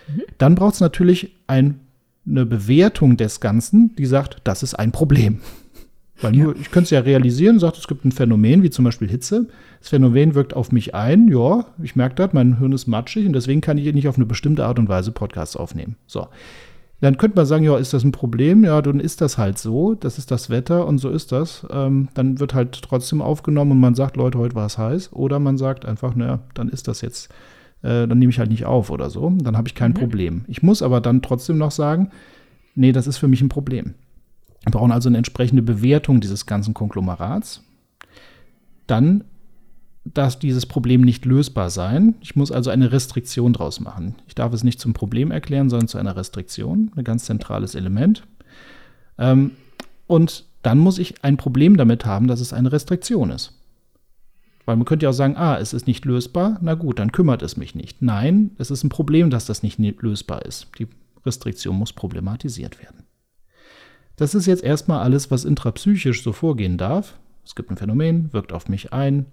Mhm. 0.08 0.22
Dann 0.38 0.56
braucht 0.56 0.74
es 0.74 0.80
natürlich 0.80 1.36
ein, 1.46 1.78
eine 2.26 2.44
Bewertung 2.44 3.16
des 3.16 3.38
Ganzen, 3.38 3.94
die 3.94 4.06
sagt, 4.06 4.38
das 4.42 4.64
ist 4.64 4.74
ein 4.74 4.90
Problem. 4.90 5.40
Weil 6.20 6.32
nur, 6.32 6.54
ja. 6.54 6.60
ich 6.60 6.72
könnte 6.72 6.86
es 6.86 6.90
ja 6.90 7.00
realisieren, 7.00 7.60
sagt, 7.60 7.78
es 7.78 7.86
gibt 7.86 8.04
ein 8.04 8.12
Phänomen, 8.12 8.64
wie 8.64 8.70
zum 8.70 8.84
Beispiel 8.84 9.08
Hitze. 9.08 9.46
Das 9.78 9.88
Phänomen 9.88 10.34
wirkt 10.34 10.54
auf 10.54 10.72
mich 10.72 10.96
ein, 10.96 11.28
ja, 11.28 11.64
ich 11.80 11.94
merke 11.94 12.16
das, 12.16 12.32
mein 12.32 12.58
Hirn 12.58 12.72
ist 12.72 12.88
matschig 12.88 13.24
und 13.24 13.34
deswegen 13.34 13.60
kann 13.60 13.78
ich 13.78 13.94
nicht 13.94 14.08
auf 14.08 14.16
eine 14.16 14.26
bestimmte 14.26 14.66
Art 14.66 14.80
und 14.80 14.88
Weise 14.88 15.12
Podcasts 15.12 15.56
aufnehmen. 15.56 15.94
So. 16.08 16.26
Dann 17.00 17.16
könnte 17.16 17.36
man 17.36 17.46
sagen, 17.46 17.64
ja, 17.64 17.78
ist 17.78 17.94
das 17.94 18.04
ein 18.04 18.12
Problem? 18.12 18.62
Ja, 18.62 18.82
dann 18.82 19.00
ist 19.00 19.22
das 19.22 19.38
halt 19.38 19.58
so. 19.58 19.94
Das 19.94 20.18
ist 20.18 20.30
das 20.30 20.50
Wetter 20.50 20.86
und 20.86 20.98
so 20.98 21.08
ist 21.08 21.32
das. 21.32 21.66
Ähm, 21.70 22.08
dann 22.14 22.40
wird 22.40 22.52
halt 22.52 22.82
trotzdem 22.82 23.22
aufgenommen 23.22 23.72
und 23.72 23.80
man 23.80 23.94
sagt, 23.94 24.16
Leute, 24.16 24.38
heute 24.38 24.54
war 24.54 24.66
es 24.66 24.76
heiß. 24.76 25.12
Oder 25.12 25.38
man 25.38 25.56
sagt 25.56 25.86
einfach, 25.86 26.14
naja, 26.14 26.40
dann 26.52 26.68
ist 26.68 26.88
das 26.88 27.00
jetzt, 27.00 27.30
äh, 27.82 28.06
dann 28.06 28.18
nehme 28.18 28.30
ich 28.30 28.38
halt 28.38 28.50
nicht 28.50 28.66
auf 28.66 28.90
oder 28.90 29.08
so. 29.08 29.32
Dann 29.38 29.56
habe 29.56 29.68
ich 29.68 29.74
kein 29.74 29.92
mhm. 29.92 29.96
Problem. 29.96 30.44
Ich 30.46 30.62
muss 30.62 30.82
aber 30.82 31.00
dann 31.00 31.22
trotzdem 31.22 31.56
noch 31.56 31.70
sagen, 31.70 32.10
nee, 32.74 32.92
das 32.92 33.06
ist 33.06 33.16
für 33.16 33.28
mich 33.28 33.40
ein 33.40 33.48
Problem. 33.48 33.94
Wir 34.64 34.72
brauchen 34.72 34.92
also 34.92 35.08
eine 35.08 35.16
entsprechende 35.16 35.62
Bewertung 35.62 36.20
dieses 36.20 36.44
ganzen 36.44 36.74
Konglomerats. 36.74 37.62
Dann 38.86 39.24
darf 40.04 40.38
dieses 40.38 40.66
Problem 40.66 41.02
nicht 41.02 41.24
lösbar 41.24 41.70
sein. 41.70 42.14
Ich 42.20 42.36
muss 42.36 42.50
also 42.50 42.70
eine 42.70 42.92
Restriktion 42.92 43.52
draus 43.52 43.80
machen. 43.80 44.16
Ich 44.26 44.34
darf 44.34 44.52
es 44.52 44.64
nicht 44.64 44.80
zum 44.80 44.92
Problem 44.94 45.30
erklären, 45.30 45.68
sondern 45.68 45.88
zu 45.88 45.98
einer 45.98 46.16
Restriktion, 46.16 46.90
ein 46.96 47.04
ganz 47.04 47.24
zentrales 47.24 47.74
Element. 47.74 48.26
Ähm, 49.18 49.52
und 50.06 50.46
dann 50.62 50.78
muss 50.78 50.98
ich 50.98 51.22
ein 51.24 51.36
Problem 51.36 51.76
damit 51.76 52.04
haben, 52.04 52.26
dass 52.26 52.40
es 52.40 52.52
eine 52.52 52.72
Restriktion 52.72 53.30
ist. 53.30 53.56
Weil 54.66 54.76
man 54.76 54.84
könnte 54.84 55.04
ja 55.04 55.10
auch 55.10 55.14
sagen, 55.14 55.36
ah, 55.36 55.58
es 55.58 55.72
ist 55.72 55.86
nicht 55.86 56.04
lösbar, 56.04 56.58
na 56.60 56.74
gut, 56.74 56.98
dann 56.98 57.12
kümmert 57.12 57.42
es 57.42 57.56
mich 57.56 57.74
nicht. 57.74 58.02
Nein, 58.02 58.50
es 58.58 58.70
ist 58.70 58.84
ein 58.84 58.88
Problem, 58.90 59.30
dass 59.30 59.46
das 59.46 59.62
nicht 59.62 59.78
lösbar 59.78 60.44
ist. 60.44 60.68
Die 60.78 60.86
Restriktion 61.24 61.76
muss 61.76 61.92
problematisiert 61.92 62.78
werden. 62.82 63.04
Das 64.16 64.34
ist 64.34 64.46
jetzt 64.46 64.62
erstmal 64.62 65.00
alles, 65.00 65.30
was 65.30 65.44
intrapsychisch 65.44 66.22
so 66.22 66.32
vorgehen 66.32 66.76
darf. 66.76 67.18
Es 67.44 67.54
gibt 67.54 67.70
ein 67.70 67.76
Phänomen, 67.76 68.32
wirkt 68.32 68.52
auf 68.52 68.68
mich 68.68 68.92
ein, 68.92 69.26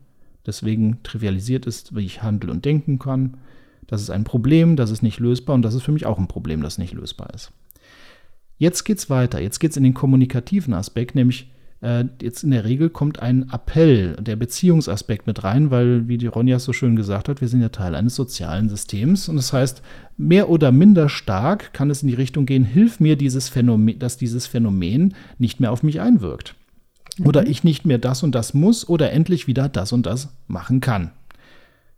deswegen 0.47 1.03
trivialisiert 1.03 1.65
ist, 1.65 1.95
wie 1.95 2.05
ich 2.05 2.23
handeln 2.23 2.51
und 2.51 2.65
denken 2.65 2.97
kann. 2.97 3.37
Das 3.85 4.01
ist 4.01 4.09
ein 4.09 4.23
Problem, 4.23 4.75
das 4.75 4.91
ist 4.91 5.03
nicht 5.03 5.19
lösbar 5.19 5.55
und 5.55 5.61
das 5.61 5.73
ist 5.73 5.83
für 5.83 5.91
mich 5.91 6.05
auch 6.05 6.17
ein 6.17 6.27
Problem, 6.27 6.61
das 6.61 6.77
nicht 6.77 6.93
lösbar 6.93 7.33
ist. 7.33 7.51
Jetzt 8.57 8.83
geht's 8.83 9.09
weiter. 9.09 9.39
Jetzt 9.39 9.59
geht's 9.59 9.77
in 9.77 9.83
den 9.83 9.93
kommunikativen 9.93 10.73
Aspekt, 10.73 11.15
nämlich 11.15 11.51
äh, 11.81 12.05
jetzt 12.21 12.43
in 12.43 12.51
der 12.51 12.65
Regel 12.65 12.89
kommt 12.89 13.19
ein 13.19 13.49
Appell, 13.51 14.15
der 14.19 14.35
Beziehungsaspekt 14.35 15.27
mit 15.27 15.43
rein, 15.43 15.69
weil, 15.69 16.07
wie 16.07 16.17
die 16.17 16.27
Ronja 16.27 16.59
so 16.59 16.73
schön 16.73 16.95
gesagt 16.95 17.29
hat, 17.29 17.39
wir 17.39 17.47
sind 17.47 17.61
ja 17.61 17.69
Teil 17.69 17.93
eines 17.93 18.15
sozialen 18.15 18.67
Systems. 18.67 19.29
Und 19.29 19.35
das 19.35 19.53
heißt, 19.53 19.81
mehr 20.17 20.49
oder 20.49 20.71
minder 20.71 21.07
stark 21.07 21.73
kann 21.73 21.91
es 21.91 22.01
in 22.01 22.07
die 22.07 22.15
Richtung 22.15 22.45
gehen, 22.45 22.63
hilf 22.63 22.99
mir 22.99 23.15
dieses 23.15 23.47
Phänomen, 23.49 23.99
dass 23.99 24.17
dieses 24.17 24.47
Phänomen 24.47 25.13
nicht 25.37 25.59
mehr 25.59 25.71
auf 25.71 25.83
mich 25.83 26.01
einwirkt. 26.01 26.55
Oder 27.23 27.41
mhm. 27.43 27.51
ich 27.51 27.63
nicht 27.63 27.85
mehr 27.85 27.97
das 27.97 28.23
und 28.23 28.33
das 28.35 28.53
muss 28.53 28.87
oder 28.87 29.11
endlich 29.11 29.47
wieder 29.47 29.69
das 29.69 29.91
und 29.91 30.05
das 30.05 30.29
machen 30.47 30.81
kann. 30.81 31.11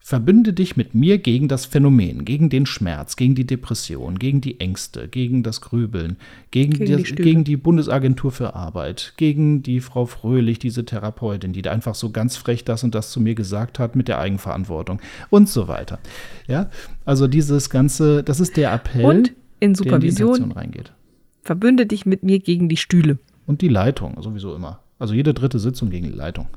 Verbünde 0.01 0.53
dich 0.53 0.77
mit 0.77 0.95
mir 0.95 1.17
gegen 1.17 1.49
das 1.49 1.65
Phänomen, 1.65 2.23
gegen 2.23 2.49
den 2.49 2.65
Schmerz, 2.65 3.17
gegen 3.17 3.35
die 3.35 3.45
Depression, 3.45 4.17
gegen 4.17 4.39
die 4.39 4.59
Ängste, 4.59 5.09
gegen 5.09 5.43
das 5.43 5.59
Grübeln, 5.59 6.15
gegen, 6.51 6.71
gegen, 6.71 7.03
die, 7.03 7.15
gegen 7.15 7.43
die, 7.43 7.57
Bundesagentur 7.57 8.31
für 8.31 8.55
Arbeit, 8.55 9.13
gegen 9.17 9.61
die 9.61 9.81
Frau 9.81 10.05
Fröhlich, 10.05 10.57
diese 10.57 10.85
Therapeutin, 10.85 11.51
die 11.51 11.61
da 11.61 11.71
einfach 11.71 11.95
so 11.95 12.11
ganz 12.11 12.37
frech 12.37 12.63
das 12.63 12.83
und 12.83 12.95
das 12.95 13.11
zu 13.11 13.19
mir 13.19 13.35
gesagt 13.35 13.77
hat 13.77 13.97
mit 13.97 14.07
der 14.07 14.19
Eigenverantwortung 14.19 15.01
und 15.29 15.49
so 15.49 15.67
weiter. 15.67 15.99
Ja, 16.47 16.69
also 17.03 17.27
dieses 17.27 17.69
ganze, 17.69 18.23
das 18.23 18.39
ist 18.39 18.55
der 18.55 18.73
Appell, 18.73 19.05
und 19.05 19.33
in 19.59 19.75
Supervision 19.75 20.43
in 20.43 20.49
die 20.49 20.55
reingeht. 20.55 20.93
Verbünde 21.43 21.85
dich 21.85 22.05
mit 22.05 22.23
mir 22.23 22.39
gegen 22.39 22.69
die 22.69 22.77
Stühle. 22.77 23.19
Und 23.45 23.61
die 23.61 23.67
Leitung, 23.67 24.19
sowieso 24.21 24.55
immer. 24.55 24.79
Also 24.99 25.13
jede 25.13 25.33
dritte 25.33 25.59
Sitzung 25.59 25.89
gegen 25.89 26.05
die 26.05 26.15
Leitung. 26.15 26.47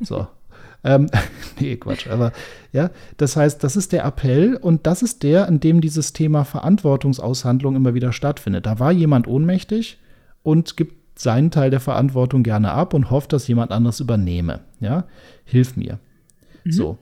So. 0.00 0.26
Ähm, 0.84 1.08
nee, 1.60 1.76
Quatsch. 1.76 2.08
Aber 2.08 2.32
ja, 2.72 2.90
das 3.16 3.36
heißt, 3.36 3.62
das 3.62 3.76
ist 3.76 3.92
der 3.92 4.04
Appell 4.04 4.56
und 4.56 4.84
das 4.84 5.02
ist 5.02 5.22
der, 5.22 5.46
in 5.46 5.60
dem 5.60 5.80
dieses 5.80 6.12
Thema 6.12 6.44
Verantwortungsaushandlung 6.44 7.76
immer 7.76 7.94
wieder 7.94 8.12
stattfindet. 8.12 8.66
Da 8.66 8.80
war 8.80 8.90
jemand 8.90 9.28
ohnmächtig 9.28 9.98
und 10.42 10.76
gibt 10.76 11.20
seinen 11.20 11.50
Teil 11.50 11.70
der 11.70 11.80
Verantwortung 11.80 12.42
gerne 12.42 12.72
ab 12.72 12.94
und 12.94 13.10
hofft, 13.10 13.32
dass 13.32 13.46
jemand 13.46 13.70
anderes 13.70 14.00
übernehme. 14.00 14.60
Ja, 14.80 15.04
hilf 15.44 15.76
mir. 15.76 15.98
Mhm. 16.64 16.72
So. 16.72 16.98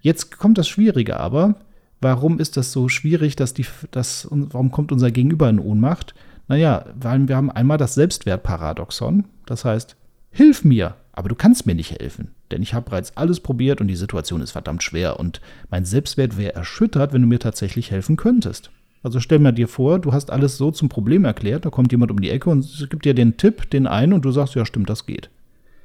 Jetzt 0.00 0.38
kommt 0.38 0.56
das 0.56 0.68
Schwierige 0.68 1.20
aber. 1.20 1.56
Warum 2.00 2.38
ist 2.38 2.56
das 2.56 2.72
so 2.72 2.88
schwierig, 2.88 3.36
dass 3.36 3.52
die, 3.52 3.66
dass, 3.90 4.26
warum 4.30 4.70
kommt 4.70 4.92
unser 4.92 5.10
Gegenüber 5.10 5.50
in 5.50 5.58
Ohnmacht? 5.58 6.14
Naja, 6.48 6.86
weil 6.98 7.28
wir 7.28 7.36
haben 7.36 7.50
einmal 7.50 7.76
das 7.76 7.94
Selbstwertparadoxon. 7.94 9.26
Das 9.44 9.66
heißt, 9.66 9.96
hilf 10.30 10.64
mir, 10.64 10.96
aber 11.12 11.28
du 11.28 11.34
kannst 11.34 11.66
mir 11.66 11.74
nicht 11.74 12.00
helfen. 12.00 12.28
Denn 12.50 12.62
ich 12.62 12.74
habe 12.74 12.90
bereits 12.90 13.16
alles 13.16 13.40
probiert 13.40 13.80
und 13.80 13.88
die 13.88 13.96
Situation 13.96 14.40
ist 14.40 14.52
verdammt 14.52 14.82
schwer 14.82 15.20
und 15.20 15.40
mein 15.70 15.84
Selbstwert 15.84 16.36
wäre 16.36 16.54
erschüttert, 16.54 17.12
wenn 17.12 17.22
du 17.22 17.28
mir 17.28 17.38
tatsächlich 17.38 17.90
helfen 17.90 18.16
könntest. 18.16 18.70
Also 19.02 19.20
stell 19.20 19.38
mir 19.38 19.52
dir 19.52 19.68
vor, 19.68 19.98
du 19.98 20.12
hast 20.12 20.30
alles 20.30 20.58
so 20.58 20.70
zum 20.70 20.88
Problem 20.88 21.24
erklärt, 21.24 21.64
da 21.64 21.70
kommt 21.70 21.90
jemand 21.92 22.10
um 22.10 22.20
die 22.20 22.30
Ecke 22.30 22.50
und 22.50 22.86
gibt 22.90 23.04
dir 23.04 23.14
den 23.14 23.36
Tipp, 23.36 23.70
den 23.70 23.86
einen 23.86 24.12
und 24.12 24.24
du 24.24 24.30
sagst, 24.30 24.54
ja 24.54 24.66
stimmt, 24.66 24.90
das 24.90 25.06
geht. 25.06 25.30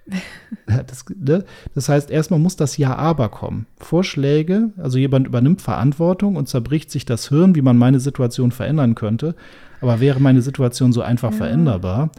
das, 0.67 1.05
ne? 1.15 1.45
das, 1.73 1.89
heißt, 1.89 2.11
erstmal 2.11 2.39
muss 2.39 2.55
das 2.55 2.77
Ja-Aber 2.77 3.29
kommen. 3.29 3.65
Vorschläge, 3.77 4.71
also 4.77 4.97
jemand 4.97 5.27
übernimmt 5.27 5.61
Verantwortung 5.61 6.35
und 6.35 6.47
zerbricht 6.47 6.91
sich 6.91 7.05
das 7.05 7.29
Hirn, 7.29 7.55
wie 7.55 7.61
man 7.61 7.77
meine 7.77 7.99
Situation 7.99 8.51
verändern 8.51 8.95
könnte. 8.95 9.35
Aber 9.81 9.99
wäre 9.99 10.19
meine 10.19 10.41
Situation 10.41 10.93
so 10.93 11.01
einfach 11.01 11.31
ja. 11.31 11.37
veränderbar, 11.37 12.11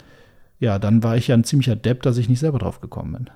ja, 0.58 0.78
dann 0.78 1.02
war 1.02 1.16
ich 1.16 1.28
ja 1.28 1.34
ein 1.34 1.44
ziemlicher 1.44 1.76
Depp, 1.76 2.02
dass 2.02 2.18
ich 2.18 2.28
nicht 2.28 2.40
selber 2.40 2.58
drauf 2.58 2.80
gekommen 2.80 3.12
bin. 3.12 3.30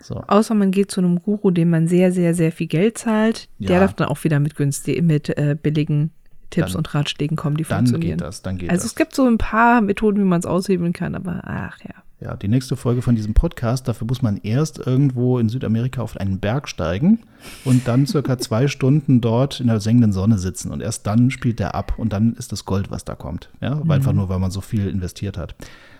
So. 0.00 0.22
Außer 0.26 0.54
man 0.54 0.70
geht 0.70 0.90
zu 0.90 1.00
einem 1.00 1.20
Guru, 1.22 1.50
dem 1.50 1.70
man 1.70 1.88
sehr, 1.88 2.12
sehr, 2.12 2.34
sehr 2.34 2.52
viel 2.52 2.66
Geld 2.66 2.98
zahlt. 2.98 3.48
Ja. 3.58 3.68
Der 3.68 3.80
darf 3.80 3.94
dann 3.94 4.08
auch 4.08 4.22
wieder 4.24 4.38
mit 4.40 4.54
günstig, 4.54 5.02
mit 5.02 5.36
äh, 5.36 5.56
billigen 5.60 6.10
Tipps 6.50 6.72
dann, 6.72 6.78
und 6.78 6.94
Ratschlägen 6.94 7.36
kommen, 7.36 7.56
die 7.56 7.64
dann 7.64 7.86
funktionieren. 7.86 8.18
Geht 8.18 8.26
das, 8.26 8.42
dann 8.42 8.58
geht 8.58 8.70
also 8.70 8.82
das. 8.82 8.92
es 8.92 8.94
gibt 8.94 9.14
so 9.14 9.26
ein 9.26 9.38
paar 9.38 9.80
Methoden, 9.80 10.18
wie 10.18 10.24
man 10.24 10.38
es 10.40 10.46
aushebeln 10.46 10.92
kann, 10.92 11.14
aber 11.14 11.40
ach 11.44 11.78
ja. 11.82 11.94
Ja, 12.18 12.34
die 12.34 12.48
nächste 12.48 12.76
Folge 12.76 13.02
von 13.02 13.14
diesem 13.14 13.34
Podcast, 13.34 13.88
dafür 13.88 14.06
muss 14.06 14.22
man 14.22 14.38
erst 14.38 14.78
irgendwo 14.78 15.38
in 15.38 15.50
Südamerika 15.50 16.00
auf 16.00 16.16
einen 16.16 16.40
Berg 16.40 16.66
steigen 16.66 17.20
und 17.66 17.86
dann 17.86 18.06
circa 18.06 18.38
zwei 18.38 18.68
Stunden 18.68 19.20
dort 19.20 19.60
in 19.60 19.66
der 19.66 19.80
sengenden 19.80 20.12
Sonne 20.12 20.38
sitzen 20.38 20.72
und 20.72 20.80
erst 20.80 21.06
dann 21.06 21.30
spielt 21.30 21.58
der 21.58 21.74
ab 21.74 21.98
und 21.98 22.14
dann 22.14 22.32
ist 22.34 22.52
das 22.52 22.64
Gold, 22.64 22.90
was 22.90 23.04
da 23.04 23.14
kommt. 23.14 23.50
Ja, 23.60 23.74
mhm. 23.74 23.90
einfach 23.90 24.14
nur, 24.14 24.30
weil 24.30 24.38
man 24.38 24.50
so 24.50 24.62
viel 24.62 24.88
investiert 24.88 25.36
hat. 25.36 25.54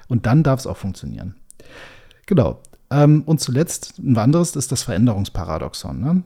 Und 0.09 0.25
dann 0.25 0.43
darf 0.43 0.61
es 0.61 0.67
auch 0.67 0.79
funktionieren. 0.79 1.35
Genau. 2.25 2.63
Ähm, 2.91 3.23
und 3.27 3.41
zuletzt, 3.41 3.99
ein 3.99 4.17
anderes 4.17 4.57
ist 4.57 4.73
das 4.73 4.85
Veränderungsparadoxon. 4.85 6.01
Ne? 6.01 6.23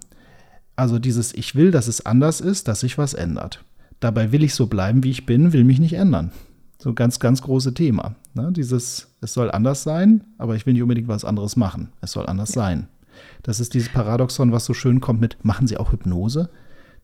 Also 0.76 1.00
dieses 1.00 1.35
Ich 1.35 1.57
will, 1.57 1.72
dass 1.72 1.88
es 1.88 2.07
anders 2.07 2.40
ist, 2.40 2.68
dass 2.68 2.81
sich 2.81 2.96
was 2.96 3.14
ändert. 3.14 3.64
Dabei 3.98 4.31
will 4.31 4.44
ich 4.44 4.55
so 4.55 4.66
bleiben, 4.66 5.03
wie 5.03 5.11
ich 5.11 5.26
bin, 5.26 5.53
will 5.53 5.64
mich 5.64 5.81
nicht 5.81 5.94
ändern. 5.94 6.31
So 6.79 6.90
ein 6.90 6.94
ganz, 6.94 7.18
ganz 7.18 7.42
große 7.42 7.74
Thema. 7.74 8.14
Ne? 8.35 8.53
Dieses, 8.53 9.10
es 9.20 9.35
soll 9.35 9.50
anders 9.50 9.83
sein, 9.83 10.24
aber 10.38 10.56
ich 10.56 10.66
will 10.66 10.72
nicht 10.72 10.83
unbedingt 10.83 11.09
was 11.09 11.24
anderes 11.24 11.56
machen. 11.56 11.90
Es 12.00 12.12
soll 12.12 12.26
anders 12.26 12.54
ja. 12.54 12.62
sein. 12.62 12.88
Das 13.42 13.61
ist 13.61 13.74
dieses 13.74 13.90
Paradoxon, 13.90 14.52
was 14.52 14.64
so 14.64 14.74
schön 14.74 15.00
kommt 15.00 15.20
mit, 15.20 15.44
machen 15.44 15.66
Sie 15.66 15.76
auch 15.76 15.92
Hypnose? 15.92 16.50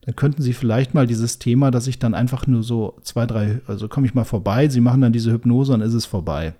Dann 0.01 0.15
könnten 0.15 0.41
Sie 0.41 0.53
vielleicht 0.53 0.93
mal 0.93 1.05
dieses 1.05 1.37
Thema, 1.37 1.69
dass 1.69 1.87
ich 1.87 1.99
dann 1.99 2.13
einfach 2.13 2.47
nur 2.47 2.63
so 2.63 2.97
zwei, 3.01 3.25
drei, 3.25 3.61
also 3.67 3.87
komme 3.87 4.07
ich 4.07 4.13
mal 4.13 4.23
vorbei, 4.23 4.69
Sie 4.69 4.81
machen 4.81 5.01
dann 5.01 5.13
diese 5.13 5.31
Hypnose 5.31 5.73
und 5.73 5.81
ist 5.81 5.93
es 5.93 6.05
vorbei. 6.05 6.53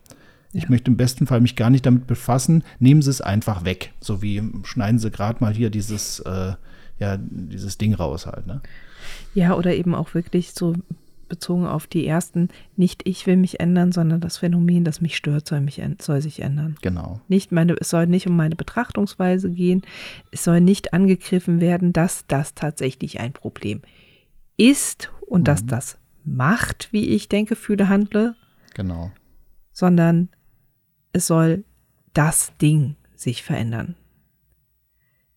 Ich 0.53 0.63
ja. 0.63 0.69
möchte 0.69 0.91
im 0.91 0.97
besten 0.97 1.27
Fall 1.27 1.41
mich 1.41 1.55
gar 1.55 1.69
nicht 1.69 1.85
damit 1.85 2.07
befassen. 2.07 2.63
Nehmen 2.79 3.01
Sie 3.01 3.09
es 3.09 3.21
einfach 3.21 3.65
weg. 3.65 3.93
So 3.99 4.21
wie 4.21 4.41
schneiden 4.63 4.99
Sie 4.99 5.11
gerade 5.11 5.39
mal 5.41 5.53
hier 5.53 5.69
dieses, 5.69 6.19
äh, 6.19 6.53
ja, 6.99 7.17
dieses 7.17 7.77
Ding 7.77 7.93
raus 7.93 8.25
halt. 8.25 8.47
Ne? 8.47 8.61
Ja, 9.33 9.55
oder 9.55 9.75
eben 9.75 9.93
auch 9.93 10.13
wirklich 10.13 10.53
so 10.53 10.73
bezogen 11.27 11.65
auf 11.65 11.87
die 11.87 12.05
ersten, 12.05 12.49
nicht 12.75 13.07
ich 13.07 13.25
will 13.27 13.37
mich 13.37 13.59
ändern, 13.59 13.91
sondern 13.91 14.21
das 14.21 14.37
Phänomen, 14.37 14.83
das 14.83 15.01
mich 15.01 15.15
stört, 15.15 15.47
soll, 15.47 15.61
mich, 15.61 15.81
soll 15.99 16.21
sich 16.21 16.41
ändern. 16.41 16.75
Genau. 16.81 17.21
Nicht 17.27 17.51
meine, 17.51 17.75
es 17.79 17.89
soll 17.89 18.07
nicht 18.07 18.27
um 18.27 18.35
meine 18.35 18.55
Betrachtungsweise 18.55 19.49
gehen. 19.51 19.81
Es 20.31 20.43
soll 20.43 20.61
nicht 20.61 20.93
angegriffen 20.93 21.61
werden, 21.61 21.93
dass 21.93 22.25
das 22.27 22.53
tatsächlich 22.53 23.19
ein 23.19 23.33
Problem 23.33 23.81
ist 24.57 25.11
und 25.21 25.41
mhm. 25.41 25.45
dass 25.45 25.65
das 25.65 25.97
macht, 26.23 26.89
wie 26.91 27.09
ich 27.09 27.29
denke, 27.29 27.55
fühle, 27.55 27.89
handle. 27.89 28.35
Genau. 28.73 29.11
Sondern 29.71 30.29
es 31.13 31.27
soll 31.27 31.63
das 32.13 32.51
Ding 32.61 32.95
sich 33.15 33.43
verändern. 33.43 33.95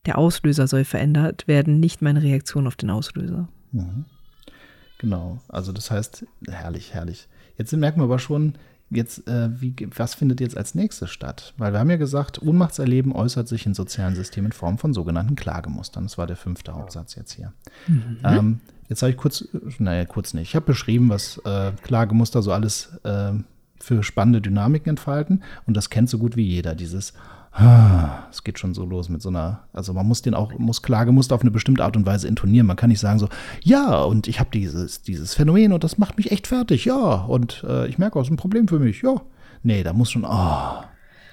Der 0.07 0.19
Auslöser 0.19 0.67
soll 0.67 0.85
verändert 0.85 1.47
werden, 1.47 1.79
nicht 1.79 2.03
meine 2.03 2.23
Reaktion 2.23 2.67
auf 2.67 2.77
den 2.77 2.91
Auslöser. 2.91 3.49
Mhm. 3.73 4.07
Genau, 5.01 5.39
also 5.49 5.73
das 5.73 5.91
heißt, 5.91 6.27
herrlich, 6.47 6.93
herrlich. 6.93 7.27
Jetzt 7.57 7.73
merken 7.73 8.01
wir 8.01 8.05
aber 8.05 8.19
schon, 8.19 8.53
jetzt, 8.91 9.27
äh, 9.27 9.49
wie, 9.59 9.75
was 9.97 10.13
findet 10.13 10.43
jetzt 10.43 10.59
als 10.59 10.75
nächstes 10.75 11.09
statt? 11.09 11.55
Weil 11.57 11.73
wir 11.73 11.81
haben 11.81 11.89
ja 11.89 11.97
gesagt, 11.97 12.43
Ohnmachtserleben 12.43 13.13
äußert 13.13 13.49
sich 13.49 13.65
in 13.65 13.73
sozialen 13.73 14.15
Systemen 14.15 14.49
in 14.49 14.53
Form 14.53 14.77
von 14.77 14.93
sogenannten 14.93 15.37
Klagemustern. 15.37 16.03
Das 16.03 16.19
war 16.19 16.27
der 16.27 16.37
fünfte 16.37 16.75
Hauptsatz 16.75 17.15
jetzt 17.15 17.33
hier. 17.33 17.55
Mhm. 17.87 18.19
Ähm, 18.25 18.61
jetzt 18.91 19.01
habe 19.01 19.11
ich 19.11 19.17
kurz, 19.17 19.49
naja, 19.79 20.05
kurz 20.05 20.35
nicht. 20.35 20.51
Ich 20.51 20.55
habe 20.55 20.67
beschrieben, 20.67 21.09
was 21.09 21.39
äh, 21.47 21.73
Klagemuster 21.83 22.43
so 22.43 22.53
alles 22.53 22.91
äh, 23.05 23.33
für 23.81 24.03
spannende 24.03 24.43
Dynamiken 24.43 24.91
entfalten. 24.91 25.43
Und 25.67 25.79
das 25.79 25.89
kennt 25.89 26.11
so 26.11 26.19
gut 26.19 26.37
wie 26.37 26.47
jeder, 26.47 26.75
dieses 26.75 27.15
es 27.53 28.45
geht 28.45 28.59
schon 28.59 28.75
so 28.75 28.85
los 28.85 29.09
mit 29.09 29.23
so 29.23 29.29
einer, 29.29 29.65
also 29.73 29.93
man 29.93 30.07
muss 30.07 30.23
den 30.23 30.35
auch, 30.35 30.57
muss 30.59 30.83
Klagemuster 30.83 31.35
auf 31.35 31.41
eine 31.41 31.51
bestimmte 31.51 31.85
Art 31.85 31.97
und 31.97 32.07
Weise 32.07 32.29
intonieren. 32.29 32.67
Man 32.67 32.77
kann 32.77 32.91
nicht 32.91 33.01
sagen 33.01 33.19
so, 33.19 33.29
ja, 33.63 34.03
und 34.03 34.29
ich 34.29 34.39
habe 34.39 34.51
dieses, 34.53 35.03
dieses 35.03 35.35
Phänomen 35.35 35.73
und 35.73 35.83
das 35.83 35.99
macht 35.99 36.17
mich 36.17 36.31
echt 36.31 36.47
fertig, 36.47 36.85
ja, 36.85 36.97
und 36.97 37.65
äh, 37.69 37.89
ich 37.89 37.99
merke, 37.99 38.19
es 38.21 38.29
ist 38.29 38.33
ein 38.33 38.37
Problem 38.37 38.69
für 38.69 38.79
mich, 38.79 39.03
ja. 39.03 39.21
Nee, 39.63 39.83
da 39.83 39.93
muss 39.93 40.11
schon, 40.11 40.25
ah, 40.25 40.81
oh, 40.81 40.85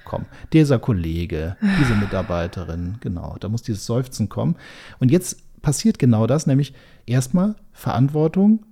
komm, 0.04 0.26
dieser 0.52 0.78
Kollege, 0.80 1.56
diese 1.80 1.94
Mitarbeiterin, 2.00 2.96
genau, 3.00 3.36
da 3.38 3.48
muss 3.48 3.62
dieses 3.62 3.86
Seufzen 3.86 4.28
kommen. 4.28 4.56
Und 4.98 5.10
jetzt 5.10 5.38
passiert 5.62 5.98
genau 5.98 6.26
das, 6.26 6.46
nämlich 6.46 6.74
erstmal 7.06 7.54
Verantwortung 7.72 8.64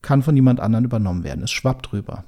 kann 0.00 0.22
von 0.22 0.36
jemand 0.36 0.60
anderem 0.60 0.84
übernommen 0.84 1.24
werden. 1.24 1.44
Es 1.44 1.50
schwappt 1.50 1.92
drüber. 1.92 2.24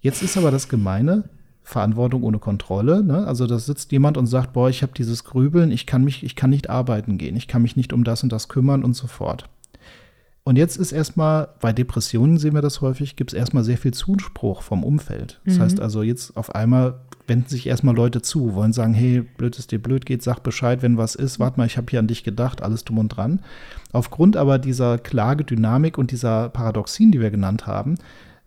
Jetzt 0.00 0.22
ist 0.22 0.38
aber 0.38 0.50
das 0.50 0.68
Gemeine, 0.68 1.28
Verantwortung 1.70 2.22
ohne 2.22 2.38
Kontrolle. 2.38 3.02
Ne? 3.02 3.26
Also 3.26 3.46
da 3.46 3.58
sitzt 3.58 3.92
jemand 3.92 4.16
und 4.16 4.26
sagt, 4.26 4.52
boah, 4.52 4.68
ich 4.68 4.82
habe 4.82 4.92
dieses 4.96 5.24
Grübeln, 5.24 5.70
ich 5.70 5.86
kann 5.86 6.04
mich, 6.04 6.22
ich 6.22 6.36
kann 6.36 6.50
nicht 6.50 6.68
arbeiten 6.68 7.18
gehen, 7.18 7.36
ich 7.36 7.48
kann 7.48 7.62
mich 7.62 7.76
nicht 7.76 7.92
um 7.92 8.04
das 8.04 8.22
und 8.22 8.30
das 8.32 8.48
kümmern 8.48 8.84
und 8.84 8.94
so 8.94 9.06
fort. 9.06 9.48
Und 10.42 10.56
jetzt 10.56 10.76
ist 10.76 10.92
erstmal, 10.92 11.48
bei 11.60 11.72
Depressionen 11.72 12.38
sehen 12.38 12.54
wir 12.54 12.62
das 12.62 12.80
häufig, 12.80 13.14
gibt 13.14 13.32
es 13.32 13.38
erstmal 13.38 13.62
sehr 13.62 13.76
viel 13.78 13.92
Zuspruch 13.92 14.62
vom 14.62 14.84
Umfeld. 14.84 15.40
Das 15.44 15.58
mhm. 15.58 15.62
heißt 15.62 15.80
also, 15.80 16.02
jetzt 16.02 16.36
auf 16.36 16.54
einmal 16.54 17.00
wenden 17.26 17.48
sich 17.48 17.66
erstmal 17.66 17.94
Leute 17.94 18.22
zu, 18.22 18.54
wollen 18.54 18.72
sagen, 18.72 18.92
hey, 18.92 19.20
blöd 19.20 19.58
ist 19.58 19.70
dir 19.70 19.80
blöd 19.80 20.06
geht, 20.06 20.22
sag 20.22 20.40
Bescheid, 20.40 20.82
wenn 20.82 20.96
was 20.96 21.14
ist, 21.14 21.38
warte 21.38 21.58
mal, 21.58 21.66
ich 21.66 21.76
habe 21.76 21.86
hier 21.88 22.00
an 22.00 22.08
dich 22.08 22.24
gedacht, 22.24 22.62
alles 22.62 22.84
drum 22.84 22.98
und 22.98 23.10
dran. 23.10 23.40
Aufgrund 23.92 24.36
aber 24.36 24.58
dieser 24.58 24.98
Klagedynamik 24.98 25.98
und 25.98 26.10
dieser 26.10 26.48
Paradoxien, 26.48 27.12
die 27.12 27.20
wir 27.20 27.30
genannt 27.30 27.66
haben, 27.66 27.94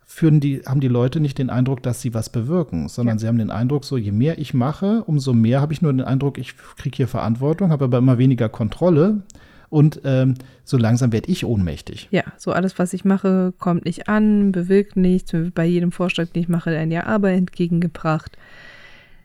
führen 0.06 0.40
die, 0.40 0.62
haben 0.66 0.80
die 0.80 0.88
Leute 0.88 1.20
nicht 1.20 1.38
den 1.38 1.50
Eindruck, 1.50 1.84
dass 1.84 2.02
sie 2.02 2.14
was 2.14 2.30
bewirken, 2.30 2.88
sondern 2.88 3.16
ja. 3.16 3.20
sie 3.20 3.28
haben 3.28 3.38
den 3.38 3.52
Eindruck, 3.52 3.86
so 3.86 3.98
je 3.98 4.12
mehr 4.12 4.38
ich 4.38 4.54
mache, 4.54 5.04
umso 5.06 5.34
mehr 5.34 5.62
habe 5.62 5.74
ich 5.74 5.82
nur 5.82 5.92
den 5.92 6.02
Eindruck, 6.02 6.38
ich 6.38 6.56
kriege 6.78 6.96
hier 6.96 7.08
Verantwortung, 7.08 7.72
habe 7.72 7.86
aber 7.86 7.98
immer 8.00 8.18
weniger 8.18 8.50
Kontrolle 8.50 9.24
und 9.70 10.02
ähm, 10.04 10.36
so 10.64 10.78
langsam 10.78 11.12
werde 11.12 11.32
ich 11.32 11.46
ohnmächtig. 11.46 12.08
Ja, 12.12 12.24
so 12.38 12.52
alles, 12.52 12.78
was 12.78 12.94
ich 12.94 13.06
mache, 13.06 13.54
kommt 13.58 13.86
nicht 13.86 14.08
an, 14.08 14.52
bewirkt 14.52 14.98
nichts, 14.98 15.34
bei 15.56 15.66
jedem 15.66 15.92
Vorschlag, 15.92 16.28
den 16.28 16.44
ich 16.44 16.48
mache, 16.48 16.78
ein 16.78 16.92
Ja 16.92 17.06
aber 17.06 17.32
entgegengebracht. 17.32 18.38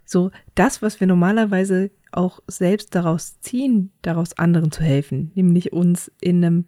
So, 0.07 0.31
das, 0.55 0.81
was 0.81 1.01
wir 1.01 1.07
normalerweise 1.07 1.91
auch 2.13 2.41
selbst 2.47 2.95
daraus 2.95 3.41
ziehen, 3.41 3.93
daraus 4.01 4.39
anderen 4.39 4.73
zu 4.73 4.83
helfen, 4.83 5.33
nämlich 5.35 5.75
uns 5.75 6.11
in 6.19 6.43
einem 6.43 6.65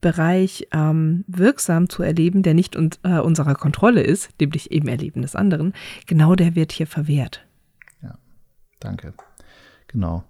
Bereich 0.00 0.66
ähm, 0.72 1.24
wirksam 1.26 1.88
zu 1.88 2.02
erleben, 2.02 2.42
der 2.42 2.54
nicht 2.54 2.76
un 2.76 2.90
äh, 3.02 3.18
unserer 3.18 3.54
Kontrolle 3.54 4.02
ist, 4.02 4.30
nämlich 4.40 4.70
eben 4.70 4.88
Erleben 4.88 5.22
des 5.22 5.36
anderen, 5.36 5.74
genau 6.06 6.34
der 6.34 6.54
wird 6.54 6.72
hier 6.72 6.86
verwehrt. 6.86 7.44
Ja, 8.02 8.16
danke. 8.80 9.12
Genau. 9.88 10.24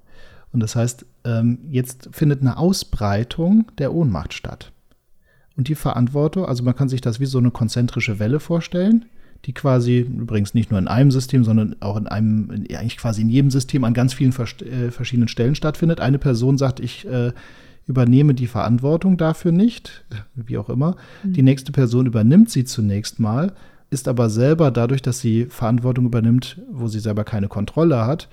Und 0.52 0.60
das 0.60 0.74
heißt, 0.74 1.06
ähm, 1.24 1.58
jetzt 1.70 2.08
findet 2.12 2.40
eine 2.40 2.56
Ausbreitung 2.56 3.70
der 3.78 3.94
Ohnmacht 3.94 4.34
statt. 4.34 4.72
Und 5.56 5.68
die 5.68 5.74
Verantwortung, 5.74 6.46
also 6.46 6.62
man 6.64 6.74
kann 6.74 6.88
sich 6.88 7.00
das 7.00 7.20
wie 7.20 7.26
so 7.26 7.38
eine 7.38 7.50
konzentrische 7.50 8.18
Welle 8.18 8.40
vorstellen, 8.40 9.04
die 9.44 9.52
quasi 9.52 10.00
übrigens 10.00 10.54
nicht 10.54 10.70
nur 10.70 10.78
in 10.78 10.88
einem 10.88 11.10
System, 11.10 11.44
sondern 11.44 11.76
auch 11.80 11.96
in 11.96 12.06
einem, 12.06 12.50
eigentlich 12.50 12.96
quasi 12.96 13.22
in 13.22 13.30
jedem 13.30 13.50
System 13.50 13.84
an 13.84 13.94
ganz 13.94 14.12
vielen 14.12 14.32
äh, 14.32 14.90
verschiedenen 14.90 15.28
Stellen 15.28 15.54
stattfindet. 15.54 16.00
Eine 16.00 16.18
Person 16.18 16.58
sagt, 16.58 16.80
ich 16.80 17.06
äh, 17.06 17.32
übernehme 17.90 18.34
die 18.34 18.46
Verantwortung 18.46 19.16
dafür 19.16 19.52
nicht, 19.52 20.04
wie 20.34 20.56
auch 20.56 20.70
immer. 20.70 20.96
Mhm. 21.22 21.32
Die 21.34 21.42
nächste 21.42 21.72
Person 21.72 22.06
übernimmt 22.06 22.50
sie 22.50 22.64
zunächst 22.64 23.20
mal, 23.20 23.52
ist 23.90 24.08
aber 24.08 24.30
selber 24.30 24.70
dadurch, 24.70 25.02
dass 25.02 25.20
sie 25.20 25.46
Verantwortung 25.46 26.06
übernimmt, 26.06 26.60
wo 26.70 26.88
sie 26.88 27.00
selber 27.00 27.24
keine 27.24 27.48
Kontrolle 27.48 28.06
hat, 28.06 28.28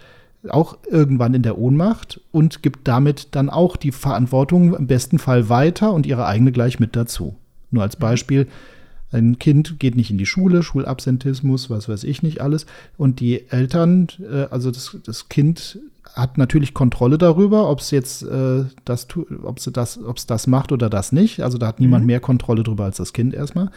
auch 0.47 0.77
irgendwann 0.89 1.33
in 1.33 1.41
der 1.41 1.57
Ohnmacht 1.57 2.21
und 2.31 2.61
gibt 2.61 2.87
damit 2.87 3.35
dann 3.35 3.49
auch 3.49 3.75
die 3.75 3.91
Verantwortung 3.91 4.75
im 4.75 4.87
besten 4.87 5.17
Fall 5.19 5.49
weiter 5.49 5.91
und 5.91 6.05
ihre 6.05 6.27
eigene 6.27 6.51
gleich 6.51 6.79
mit 6.79 6.95
dazu. 6.95 7.35
Nur 7.71 7.83
als 7.83 7.97
mhm. 7.97 8.01
Beispiel, 8.01 8.47
ein 9.11 9.39
Kind 9.39 9.79
geht 9.79 9.95
nicht 9.95 10.11
in 10.11 10.17
die 10.17 10.25
Schule, 10.25 10.63
Schulabsentismus, 10.63 11.69
was 11.69 11.87
weiß 11.87 12.03
ich 12.03 12.23
nicht 12.23 12.41
alles. 12.41 12.65
Und 12.97 13.19
die 13.19 13.49
Eltern, 13.49 14.07
äh, 14.21 14.47
also 14.51 14.69
das, 14.71 14.97
das 15.05 15.29
Kind 15.29 15.79
hat 16.13 16.37
natürlich 16.37 16.73
Kontrolle 16.73 17.17
darüber, 17.17 17.69
ob 17.69 17.79
es 17.79 17.91
jetzt 17.91 18.23
äh, 18.23 18.65
das, 18.85 19.07
ob 19.43 19.59
das, 19.71 20.03
ob 20.03 20.17
es 20.17 20.25
das 20.25 20.47
macht 20.47 20.71
oder 20.71 20.89
das 20.89 21.11
nicht. 21.11 21.41
Also 21.41 21.57
da 21.57 21.67
hat 21.67 21.79
niemand 21.79 22.03
mhm. 22.03 22.07
mehr 22.07 22.19
Kontrolle 22.19 22.63
darüber 22.63 22.85
als 22.85 22.97
das 22.97 23.13
Kind 23.13 23.33
erstmal. 23.33 23.71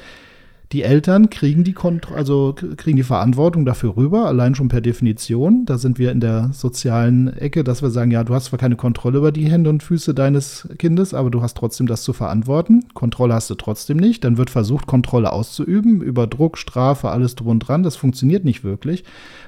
Die 0.72 0.84
Eltern 0.84 1.30
kriegen 1.30 1.64
die 1.64 1.72
Kont 1.72 2.12
also 2.12 2.54
kriegen 2.76 2.96
die 2.96 3.02
Verantwortung 3.02 3.64
dafür 3.64 3.96
rüber, 3.96 4.26
allein 4.26 4.54
schon 4.54 4.68
per 4.68 4.80
Definition. 4.80 5.66
Da 5.66 5.78
sind 5.78 5.98
wir 5.98 6.12
in 6.12 6.20
der 6.20 6.50
sozialen 6.52 7.26
Ecke, 7.26 7.64
dass 7.64 7.82
wir 7.82 7.90
sagen, 7.90 8.12
ja, 8.12 8.22
du 8.22 8.34
hast 8.34 8.44
zwar 8.46 8.58
keine 8.60 8.76
Kontrolle 8.76 9.18
über 9.18 9.32
die 9.32 9.50
Hände 9.50 9.68
und 9.68 9.82
Füße 9.82 10.14
deines 10.14 10.68
Kindes, 10.78 11.12
aber 11.12 11.28
du 11.28 11.42
hast 11.42 11.56
trotzdem 11.56 11.88
das 11.88 12.04
zu 12.04 12.12
verantworten. 12.12 12.84
Kontrolle 12.94 13.34
hast 13.34 13.50
du 13.50 13.56
trotzdem 13.56 13.96
nicht. 13.96 14.22
Dann 14.22 14.38
wird 14.38 14.48
versucht, 14.48 14.86
Kontrolle 14.86 15.32
auszuüben 15.32 16.02
über 16.02 16.28
Druck, 16.28 16.56
Strafe, 16.56 17.08
alles 17.08 17.34
drum 17.34 17.48
und 17.48 17.58
dran. 17.60 17.82
Das 17.82 17.96
funktioniert 17.96 18.44
nicht 18.44 18.62
wirklich. 18.62 19.02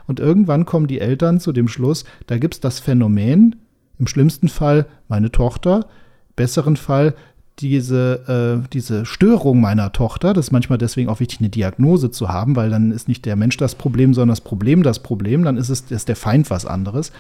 Und 0.09 0.19
irgendwann 0.19 0.67
kommen 0.67 0.89
die 0.89 0.99
Eltern 0.99 1.39
zu 1.39 1.53
dem 1.53 1.69
Schluss, 1.69 2.05
da 2.27 2.37
gibt 2.39 2.55
es 2.55 2.61
das 2.61 2.81
Phänomen, 2.81 3.55
im 4.01 4.09
schlimmsten 4.09 4.49
Fall 4.49 4.87
meine 5.07 5.31
Tochter, 5.31 5.87
besseren 6.35 6.77
Fall 6.77 7.15
diese, 7.59 8.63
äh, 8.65 8.69
diese 8.73 9.05
Störung 9.05 9.61
meiner 9.61 9.93
Tochter, 9.93 10.33
das 10.33 10.47
ist 10.47 10.53
manchmal 10.53 10.79
deswegen 10.79 11.09
auch 11.09 11.21
wichtig, 11.21 11.41
eine 11.41 11.51
Diagnose 11.51 12.11
zu 12.11 12.29
haben, 12.29 12.57
weil 12.57 12.71
dann 12.71 12.93
ist 12.93 13.09
nicht 13.09 13.25
der 13.25 13.37
Mensch 13.37 13.57
das 13.57 13.75
Problem, 13.75 14.15
sondern 14.15 14.33
das 14.33 14.41
Problem 14.41 14.83
das 14.83 15.01
Problem, 15.01 15.45
dann 15.45 15.57
ist 15.57 15.69
es 15.69 15.91
ist 15.91 16.09
der 16.09 16.17
Feind 16.17 16.51
was 16.51 16.67
anderes. 16.67 17.13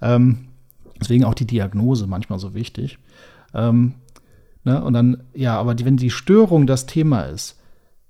Ähm, 0.00 0.48
deswegen 1.00 1.24
auch 1.24 1.34
die 1.34 1.46
Diagnose 1.46 2.06
manchmal 2.06 2.38
so 2.38 2.54
wichtig. 2.54 2.98
Ähm, 3.54 3.94
ne? 4.64 4.82
Und 4.82 4.92
dann, 4.92 5.24
ja, 5.34 5.58
aber 5.58 5.74
die, 5.74 5.84
wenn 5.84 5.96
die 5.96 6.10
Störung 6.10 6.66
das 6.66 6.86
Thema 6.86 7.22
ist, 7.22 7.58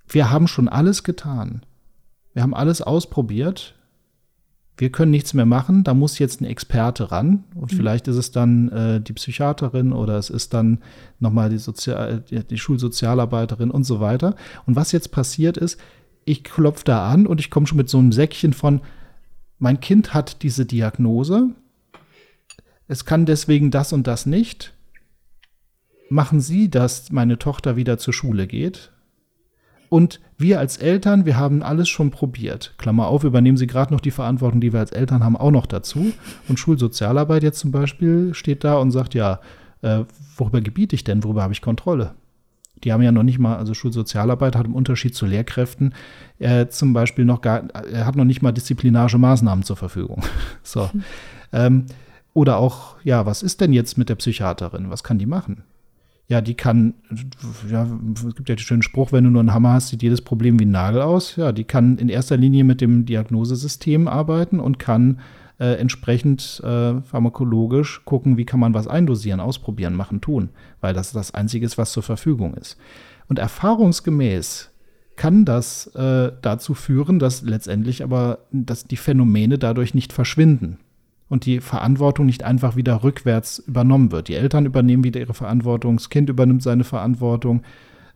wir 0.09 0.31
haben 0.31 0.49
schon 0.49 0.69
alles 0.69 1.05
getan. 1.05 1.63
Wir 2.33 2.43
haben 2.43 2.55
alles 2.55 2.83
ausprobiert 2.83 3.75
wir 4.79 4.91
können 4.91 5.11
nichts 5.11 5.35
mehr 5.35 5.45
machen, 5.45 5.83
da 5.83 5.93
muss 5.93 6.21
jetzt 6.21 6.41
ein 6.41 6.45
Experte 6.45 7.11
ran. 7.11 7.45
Und 7.55 7.73
mhm. 7.73 7.77
vielleicht 7.77 8.07
ist 8.09 8.17
es 8.17 8.31
dann 8.31 8.69
äh, 8.71 9.01
die 9.01 9.13
Psychiaterin 9.13 9.93
oder 9.93 10.17
es 10.17 10.31
ist 10.31 10.55
dann 10.55 10.79
nochmal 11.19 11.51
die, 11.51 11.59
Sozial 11.59 12.25
die 12.31 12.59
Schulsozialarbeiterin 12.59 13.73
und 13.73 13.85
so 13.85 14.01
weiter. 14.01 14.37
Und 14.67 14.77
was 14.77 14.93
jetzt 14.93 15.11
passiert 15.11 15.57
ist, 15.57 15.81
ich 16.25 16.45
klopfe 16.45 16.85
da 16.85 17.11
an 17.11 17.27
und 17.27 17.41
ich 17.41 17.51
komme 17.51 17.67
schon 17.67 17.79
mit 17.79 17.89
so 17.89 17.99
einem 17.99 18.13
Säckchen 18.13 18.53
von, 18.53 18.81
mein 19.59 19.81
Kind 19.81 20.15
hat 20.15 20.43
diese 20.43 20.65
Diagnose, 20.65 21.51
es 22.87 23.05
kann 23.05 23.27
deswegen 23.27 23.71
das 23.71 23.93
und 23.93 24.07
das 24.07 24.27
nicht. 24.27 24.75
Machen 26.09 26.41
Sie, 26.41 26.71
dass 26.71 27.11
meine 27.11 27.39
Tochter 27.39 27.77
wieder 27.77 27.99
zur 27.99 28.15
Schule 28.15 28.47
geht? 28.47 28.93
Und 29.89 30.21
wir 30.37 30.59
als 30.59 30.77
Eltern, 30.77 31.25
wir 31.25 31.37
haben 31.37 31.63
alles 31.63 31.89
schon 31.89 32.11
probiert. 32.11 32.75
Klammer 32.79 33.09
auf, 33.09 33.25
übernehmen 33.25 33.57
Sie 33.57 33.67
gerade 33.67 33.93
noch 33.93 34.01
die 34.01 34.11
Verantwortung, 34.11 34.61
die 34.61 34.73
wir 34.73 34.81
als 34.81 34.93
Eltern 34.93 35.25
haben, 35.25 35.37
auch 35.37 35.51
noch 35.51 35.67
dazu. 35.67 36.13
Und 36.49 36.59
Schulsozialarbeit 36.59 37.43
jetzt 37.43 37.59
zum 37.59 37.73
Beispiel 37.73 38.35
steht 38.35 38.65
da 38.65 38.77
und 38.77 38.91
sagt, 38.91 39.15
ja, 39.15 39.41
äh, 39.83 40.01
worüber 40.37 40.61
gebiete 40.61 40.95
ich 40.95 41.05
denn? 41.05 41.25
Worüber 41.25 41.43
habe 41.43 41.53
ich 41.53 41.63
Kontrolle? 41.63 42.15
Die 42.85 42.93
haben 42.93 43.03
ja 43.03 43.11
noch 43.11 43.23
nicht 43.25 43.39
mal, 43.39 43.57
also 43.57 43.75
Schulsozialarbeit 43.75 44.55
hat 44.55 44.67
im 44.67 44.75
Unterschied 44.75 45.15
zu 45.15 45.27
Lehrkräften 45.27 45.95
äh, 46.39 46.69
zum 46.69 46.93
Beispiel 46.93 47.25
noch 47.25 47.41
gar, 47.41 47.65
er 47.71 48.07
hat 48.07 48.15
noch 48.15 48.25
nicht 48.25 48.43
mal 48.43 48.53
disziplinarische 48.53 49.19
Maßnahmen 49.19 49.65
zur 49.65 49.77
Verfügung. 49.77 50.23
so. 50.63 50.89
Mhm. 50.93 51.05
Ähm, 51.53 51.87
oder 52.35 52.59
auch, 52.59 52.97
ja, 53.03 53.27
was 53.27 53.43
ist 53.43 53.61
denn 53.61 53.73
jetzt 53.73 53.99
mit 53.99 54.09
der 54.09 54.15
Psychiaterin? 54.15 54.91
Was 54.91 55.03
kann 55.03 55.19
die 55.19 55.27
machen? 55.27 55.65
Ja, 56.29 56.43
die 56.43 56.55
kann, 56.55 56.95
ja, 57.71 57.89
es 58.15 58.35
gibt 58.37 58.51
ja 58.51 58.55
den 58.55 58.59
schönen 58.59 58.83
Spruch, 58.83 59.13
wenn 59.13 59.25
du 59.25 59.31
nur 59.31 59.41
einen 59.41 59.55
Hammer 59.55 59.73
hast, 59.73 59.89
sieht 59.89 60.03
jedes 60.03 60.21
Problem 60.21 60.61
wie 60.61 60.67
ein 60.67 60.71
Nagel 60.71 61.01
aus. 61.01 61.37
Ja, 61.37 61.53
die 61.53 61.65
kann 61.65 61.97
in 61.97 62.11
erster 62.11 62.37
Linie 62.37 62.65
mit 62.65 62.83
dem 62.83 63.07
Diagnosesystem 63.07 64.07
arbeiten 64.07 64.61
und 64.61 64.79
kann 64.79 65.21
äh, 65.59 65.77
entsprechend 65.77 66.61
äh, 66.63 67.01
pharmakologisch 67.01 68.03
gucken, 68.05 68.37
wie 68.37 68.45
kann 68.45 68.61
man 68.61 68.75
was 68.75 68.87
eindosieren, 68.87 69.41
ausprobieren, 69.41 69.95
machen, 69.95 70.21
tun, 70.21 70.51
weil 70.83 70.93
das 70.93 71.13
das 71.13 71.33
Einzige 71.33 71.65
ist, 71.65 71.79
was 71.79 71.93
zur 71.93 72.03
Verfügung 72.03 72.53
ist. 72.55 72.77
Und 73.29 73.39
erfahrungsgemäß 73.39 74.71
kann 75.17 75.47
das 75.47 75.87
äh, 75.95 76.31
dazu 76.43 76.75
führen, 76.75 77.19
dass 77.19 77.41
letztendlich 77.41 78.05
aber 78.05 78.41
dass 78.53 78.85
die 78.85 78.99
Phänomene 78.99 79.59
dadurch 79.59 79.95
nicht 79.95 80.13
verschwinden 80.13 80.79
und 81.29 81.47
die 81.47 81.61
Verantwortung 81.61 82.27
nicht 82.27 82.43
einfach 82.43 82.77
wieder 82.77 83.03
rückwärts 83.03 83.59
übernommen 83.59 84.13
wird. 84.13 84.29
Die 84.29 84.35
Eltern 84.35 84.67
übernehmen 84.67 85.05
wieder 85.05 85.21
ihre 85.21 85.35
Verantwortung, 85.35 85.97
das 85.97 86.11
Kind 86.11 86.29
übernimmt 86.31 86.63
seine 86.63 86.85
Verantwortung, 86.85 87.63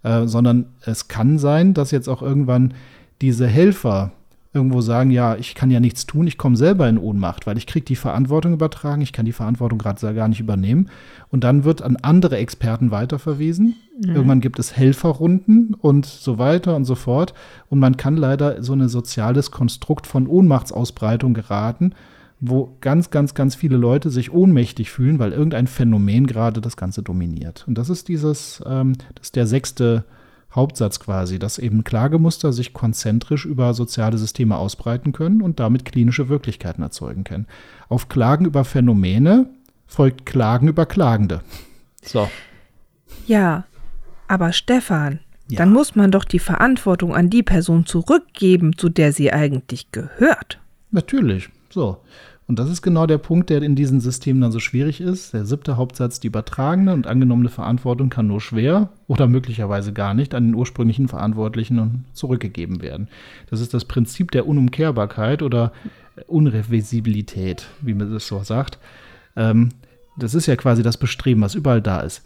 äh, 0.03 0.27
sondern 0.27 0.67
es 0.81 1.09
kann 1.09 1.39
sein, 1.39 1.75
dass 1.75 1.91
jetzt 1.91 2.09
auch 2.09 2.23
irgendwann 2.23 2.75
diese 3.21 3.47
Helfer 3.47 4.13
irgendwo 4.55 4.83
sagen, 4.83 5.11
ja, 5.11 5.37
ich 5.37 5.55
kann 5.55 5.71
ja 5.71 5.81
nichts 5.81 6.05
tun, 6.05 6.27
ich 6.27 6.37
komme 6.37 6.57
selber 6.57 6.87
in 6.89 6.99
Ohnmacht, 6.99 7.47
weil 7.47 7.57
ich 7.57 7.67
kriege 7.67 7.87
die 7.87 7.97
Verantwortung 7.97 8.53
übertragen, 8.53 9.01
ich 9.01 9.13
kann 9.13 9.25
die 9.25 9.33
Verantwortung 9.33 9.79
gerade 9.79 10.15
gar 10.15 10.29
nicht 10.29 10.41
übernehmen. 10.41 10.91
Und 11.31 11.43
dann 11.43 11.65
wird 11.65 11.81
an 11.81 11.97
andere 11.97 12.37
Experten 12.37 12.91
weiterverwiesen. 12.91 13.77
Mhm. 13.99 14.15
Irgendwann 14.15 14.41
gibt 14.43 14.59
es 14.59 14.77
Helferrunden 14.77 15.75
und 15.75 16.05
so 16.05 16.39
weiter 16.39 16.77
und 16.77 16.85
so 16.85 16.95
fort. 16.95 17.33
Und 17.71 17.79
man 17.79 17.97
kann 17.97 18.19
leider 18.19 18.63
so 18.63 18.75
ein 18.75 18.89
soziales 18.89 19.51
Konstrukt 19.51 20.07
von 20.07 20.27
Ohnmachtsausbreitung 20.27 21.33
geraten, 21.33 21.95
wo 22.45 22.77
ganz, 22.81 23.11
ganz, 23.11 23.35
ganz 23.35 23.55
viele 23.55 23.77
Leute 23.77 24.11
sich 24.11 24.33
ohnmächtig 24.33 24.91
fühlen, 24.91 25.21
weil 25.21 25.31
irgendein 25.31 25.69
Phänomen 25.69 26.27
gerade 26.27 26.61
das 26.61 26.77
Ganze 26.77 27.01
dominiert. 27.01 27.65
Und 27.69 27.79
das 27.79 27.89
ist 27.89 28.09
dieses, 28.09 28.61
ähm, 28.67 28.95
das 29.15 29.29
ist 29.29 29.37
der 29.37 29.47
sechste 29.47 30.05
Hauptsatz 30.53 30.99
quasi, 30.99 31.39
dass 31.39 31.59
eben 31.59 31.85
Klagemuster 31.85 32.53
sich 32.53 32.73
konzentrisch 32.73 33.47
über 33.47 33.75
soziale 33.75 34.19
Systeme 34.19 34.57
ausbreiten 34.57 35.13
können 35.13 35.41
und 35.41 35.61
damit 35.61 35.85
klinische 35.85 36.29
Wirklichkeiten 36.29 36.83
erzeugen 36.83 37.23
können. 37.23 37.47
Auf 37.89 38.09
Klagen 38.09 38.45
über 38.45 38.65
Phänomene 38.65 39.47
folgt 39.87 40.27
Klagen 40.27 40.67
über 40.67 40.85
Klagende. 40.85 41.43
So. 42.03 42.29
Ja, 43.25 43.65
aber 44.27 44.53
Stefan, 44.53 45.21
Ja. 45.49 45.59
Dann 45.59 45.73
muss 45.73 45.95
man 45.95 46.11
doch 46.11 46.25
die 46.25 46.39
Verantwortung 46.41 47.15
an 47.15 47.31
die 47.31 47.43
Person 47.43 47.87
zurückgeben, 47.87 48.77
zu 48.77 48.89
der 48.89 49.13
sie 49.13 49.33
eigentlich 49.33 49.93
gehört. 49.93 50.59
Natürlich. 50.91 51.51
So. 51.71 51.99
Und 52.53 52.59
das 52.59 52.69
ist 52.69 52.83
genau 52.83 53.07
der 53.07 53.17
Punkt, 53.17 53.49
der 53.49 53.63
in 53.63 53.77
diesen 53.77 54.03
Systemen 54.03 54.43
dann 54.43 54.53
so 54.53 54.61
schwierig 54.61 55.01
ist. 55.01 55.33
Der 55.33 55.47
siebte 55.47 55.79
Hauptsatz, 55.79 56.21
die 56.21 56.27
übertragene 56.27 56.93
und 56.93 57.07
angenommene 57.07 57.49
Verantwortung 57.49 58.11
kann 58.11 58.27
nur 58.27 58.43
schwer 58.43 58.91
oder 59.07 59.27
möglicherweise 59.27 59.95
gar 59.95 60.13
nicht 60.13 60.35
an 60.35 60.49
den 60.49 60.55
ursprünglichen 60.55 61.09
Verantwortlichen 61.09 62.05
zurückgegeben 62.13 62.83
werden. 62.83 63.09
Das 63.49 63.63
ist 63.63 63.73
das 63.73 63.87
Prinzip 63.87 64.33
der 64.33 64.47
Unumkehrbarkeit 64.47 65.41
oder 65.41 65.73
Unrevisibilität, 66.27 67.69
wie 67.81 67.95
man 67.95 68.13
das 68.13 68.27
so 68.27 68.43
sagt. 68.43 68.79
Ähm, 69.35 69.71
das 70.19 70.35
ist 70.35 70.45
ja 70.45 70.55
quasi 70.57 70.83
das 70.83 70.99
Bestreben, 70.99 71.41
was 71.41 71.55
überall 71.55 71.81
da 71.81 72.01
ist. 72.01 72.23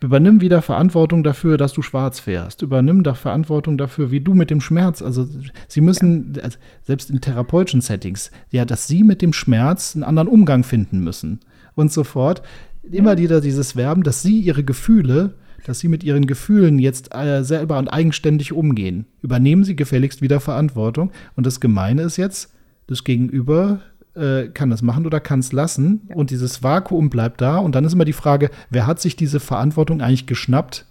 Übernimm 0.00 0.40
wieder 0.40 0.62
Verantwortung 0.62 1.24
dafür, 1.24 1.56
dass 1.56 1.72
du 1.72 1.82
schwarz 1.82 2.20
fährst. 2.20 2.62
Übernimm 2.62 3.02
doch 3.02 3.16
Verantwortung 3.16 3.76
dafür, 3.76 4.12
wie 4.12 4.20
du 4.20 4.32
mit 4.32 4.48
dem 4.48 4.60
Schmerz, 4.60 5.02
also 5.02 5.26
sie 5.66 5.80
müssen, 5.80 6.34
ja. 6.36 6.44
also 6.44 6.58
selbst 6.82 7.10
in 7.10 7.20
therapeutischen 7.20 7.80
Settings, 7.80 8.30
ja, 8.50 8.64
dass 8.64 8.86
sie 8.86 9.02
mit 9.02 9.22
dem 9.22 9.32
Schmerz 9.32 9.96
einen 9.96 10.04
anderen 10.04 10.28
Umgang 10.28 10.62
finden 10.62 11.00
müssen 11.00 11.40
und 11.74 11.92
so 11.92 12.04
fort. 12.04 12.42
Immer 12.82 13.18
wieder 13.18 13.40
dieses 13.40 13.74
Werben, 13.74 14.04
dass 14.04 14.22
sie 14.22 14.38
ihre 14.40 14.62
Gefühle, 14.62 15.34
dass 15.66 15.80
sie 15.80 15.88
mit 15.88 16.04
ihren 16.04 16.26
Gefühlen 16.26 16.78
jetzt 16.78 17.12
äh, 17.12 17.42
selber 17.42 17.78
und 17.78 17.88
eigenständig 17.88 18.52
umgehen. 18.52 19.06
Übernehmen 19.20 19.64
sie 19.64 19.74
gefälligst 19.74 20.22
wieder 20.22 20.38
Verantwortung. 20.38 21.10
Und 21.34 21.44
das 21.44 21.60
Gemeine 21.60 22.02
ist 22.02 22.16
jetzt, 22.16 22.54
das 22.86 23.04
Gegenüber 23.04 23.80
äh, 24.18 24.48
kann 24.48 24.70
das 24.70 24.82
machen 24.82 25.06
oder 25.06 25.20
kann 25.20 25.40
es 25.40 25.52
lassen. 25.52 26.02
Ja. 26.08 26.16
Und 26.16 26.30
dieses 26.30 26.62
Vakuum 26.62 27.10
bleibt 27.10 27.40
da. 27.40 27.58
Und 27.58 27.74
dann 27.74 27.84
ist 27.84 27.92
immer 27.92 28.04
die 28.04 28.12
Frage, 28.12 28.50
wer 28.70 28.86
hat 28.86 29.00
sich 29.00 29.16
diese 29.16 29.40
Verantwortung 29.40 30.00
eigentlich 30.00 30.26
geschnappt 30.26 30.86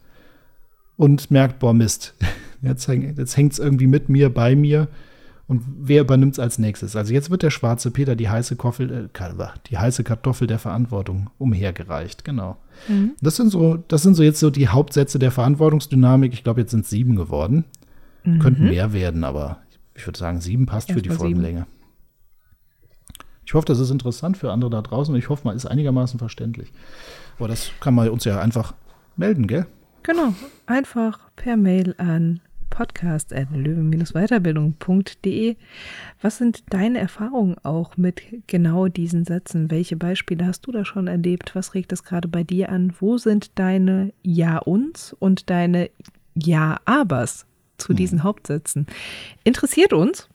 und 0.95 1.29
merkt, 1.31 1.59
boah, 1.59 1.73
Mist, 1.73 2.15
jetzt, 2.61 2.87
jetzt 2.87 3.37
hängt 3.37 3.53
es 3.53 3.59
irgendwie 3.59 3.87
mit 3.87 4.09
mir, 4.09 4.33
bei 4.33 4.55
mir. 4.55 4.87
Und 5.47 5.63
wer 5.79 6.01
übernimmt 6.01 6.33
es 6.33 6.39
als 6.39 6.59
nächstes? 6.59 6.97
Also 6.97 7.13
jetzt 7.13 7.29
wird 7.29 7.41
der 7.41 7.51
schwarze 7.51 7.89
Peter, 7.91 8.17
die 8.17 8.27
heiße, 8.27 8.57
Koffel, 8.57 9.09
äh, 9.15 9.47
die 9.69 9.77
heiße 9.77 10.03
Kartoffel 10.03 10.45
der 10.45 10.59
Verantwortung 10.59 11.29
umhergereicht. 11.37 12.25
Genau. 12.25 12.57
Mhm. 12.89 13.11
Das, 13.21 13.37
sind 13.37 13.49
so, 13.49 13.77
das 13.87 14.03
sind 14.03 14.15
so 14.15 14.23
jetzt 14.23 14.41
so 14.41 14.49
die 14.49 14.67
Hauptsätze 14.67 15.19
der 15.19 15.31
Verantwortungsdynamik. 15.31 16.33
Ich 16.33 16.43
glaube, 16.43 16.61
jetzt 16.61 16.71
sind 16.71 16.85
sieben 16.85 17.15
geworden. 17.15 17.63
Mhm. 18.25 18.39
Könnten 18.39 18.65
mehr 18.65 18.91
werden, 18.91 19.23
aber 19.23 19.59
ich 19.95 20.05
würde 20.05 20.19
sagen, 20.19 20.41
sieben 20.41 20.65
passt 20.65 20.89
Erst 20.89 20.99
für 20.99 21.01
die 21.01 21.15
Folgenlänge. 21.15 21.59
Sieben. 21.61 21.76
Ich 23.47 23.53
hoffe, 23.53 23.65
das 23.65 23.79
ist 23.79 23.91
interessant 23.91 24.35
für 24.35 24.51
andere 24.51 24.69
da 24.69 24.81
draußen 24.81 25.13
und 25.13 25.19
ich 25.19 25.29
hoffe, 25.29 25.47
man 25.47 25.55
ist 25.55 25.65
einigermaßen 25.65 26.19
verständlich. 26.19 26.73
Aber 27.39 27.47
das 27.47 27.71
kann 27.79 27.95
man 27.95 28.09
uns 28.09 28.25
ja 28.25 28.41
einfach 28.41 28.73
melden, 29.15 29.47
gell? 29.47 29.65
Genau, 30.03 30.33
einfach 30.65 31.31
per 31.37 31.55
Mail 31.55 31.95
an 31.97 32.41
podcast.löwen-weiterbildung.de. 32.69 35.55
Was 36.21 36.39
sind 36.39 36.73
deine 36.73 36.99
Erfahrungen 36.99 37.55
auch 37.63 37.95
mit 37.95 38.21
genau 38.47 38.89
diesen 38.89 39.23
Sätzen? 39.23 39.71
Welche 39.71 39.95
Beispiele 39.95 40.45
hast 40.45 40.67
du 40.67 40.73
da 40.73 40.83
schon 40.83 41.07
erlebt? 41.07 41.55
Was 41.55 41.73
regt 41.73 41.93
es 41.93 42.03
gerade 42.03 42.27
bei 42.27 42.43
dir 42.43 42.67
an? 42.67 42.93
Wo 42.99 43.17
sind 43.17 43.57
deine 43.57 44.11
Ja-Uns 44.23 45.15
und 45.19 45.49
deine 45.49 45.89
Ja-Abers 46.35 47.45
zu 47.77 47.89
hm. 47.89 47.95
diesen 47.95 48.23
Hauptsätzen? 48.23 48.87
Interessiert 49.45 49.93
uns. 49.93 50.27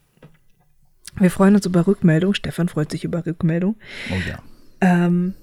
Wir 1.18 1.30
freuen 1.30 1.54
uns 1.54 1.66
über 1.66 1.86
Rückmeldung. 1.86 2.34
Stefan 2.34 2.68
freut 2.68 2.90
sich 2.90 3.04
über 3.04 3.24
Rückmeldung. 3.26 3.76
Oh 4.10 4.28
ja. 4.28 4.42
Ähm, 4.80 5.34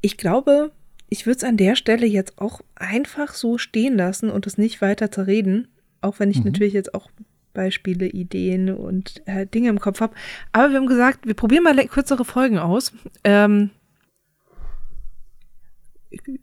ich 0.00 0.16
glaube, 0.16 0.72
ich 1.08 1.26
würde 1.26 1.38
es 1.38 1.44
an 1.44 1.56
der 1.56 1.76
Stelle 1.76 2.06
jetzt 2.06 2.38
auch 2.38 2.60
einfach 2.74 3.34
so 3.34 3.58
stehen 3.58 3.96
lassen 3.96 4.30
und 4.30 4.46
es 4.46 4.58
nicht 4.58 4.80
weiter 4.82 5.10
zerreden, 5.10 5.68
auch 6.00 6.18
wenn 6.18 6.30
ich 6.30 6.38
mhm. 6.38 6.46
natürlich 6.46 6.72
jetzt 6.72 6.94
auch 6.94 7.10
Beispiele, 7.52 8.08
Ideen 8.08 8.74
und 8.74 9.22
äh, 9.26 9.46
Dinge 9.46 9.68
im 9.68 9.78
Kopf 9.78 10.00
habe. 10.00 10.14
Aber 10.52 10.70
wir 10.70 10.76
haben 10.76 10.86
gesagt, 10.86 11.26
wir 11.26 11.34
probieren 11.34 11.62
mal 11.62 11.76
kürzere 11.86 12.24
Folgen 12.24 12.58
aus. 12.58 12.92
Ähm, 13.22 13.70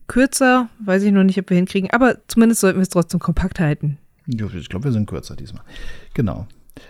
kürzer, 0.08 0.70
weiß 0.80 1.04
ich 1.04 1.12
noch 1.12 1.24
nicht, 1.24 1.40
ob 1.40 1.50
wir 1.50 1.58
hinkriegen, 1.58 1.92
aber 1.92 2.18
zumindest 2.28 2.62
sollten 2.62 2.80
wir 2.80 2.84
es 2.84 2.90
trotzdem 2.90 3.20
kompakt 3.20 3.60
halten. 3.60 3.98
Ich 4.26 4.70
glaube, 4.70 4.86
wir 4.86 4.92
sind 4.92 5.08
kürzer 5.08 5.36
diesmal. 5.36 5.64
Genau. 6.14 6.48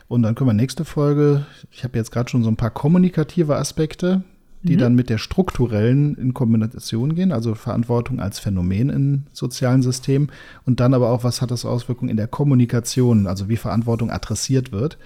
Und 0.08 0.24
dann 0.24 0.36
können 0.36 0.50
wir 0.50 0.54
nächste 0.54 0.86
Folge, 0.86 1.46
ich 1.72 1.84
habe 1.84 1.98
jetzt 1.98 2.12
gerade 2.12 2.30
schon 2.30 2.44
so 2.44 2.50
ein 2.50 2.58
paar 2.58 2.70
kommunikative 2.70 3.56
Aspekte, 3.56 4.24
die 4.64 4.76
mhm. 4.76 4.80
dann 4.80 4.96
mit 4.96 5.10
der 5.10 5.18
strukturellen 5.18 6.16
in 6.16 6.34
Kombination 6.34 7.16
gehen, 7.16 7.32
also 7.32 7.56
Verantwortung 7.56 8.20
als 8.20 8.40
Phänomen 8.40 8.90
in 8.90 9.24
sozialen 9.34 9.82
Systemen 9.82 10.32
und 10.66 10.80
dann 10.80 10.94
aber 10.94 11.10
auch, 11.10 11.24
was 11.24 11.42
hat 11.42 11.52
das 11.52 11.66
Auswirkungen 11.66 12.10
in 12.10 12.18
der 12.18 12.28
Kommunikation, 12.28 13.28
also 13.28 13.50
wie 13.50 13.58
Verantwortung 13.58 14.12
adressiert 14.12 14.72
wird. 14.72 14.98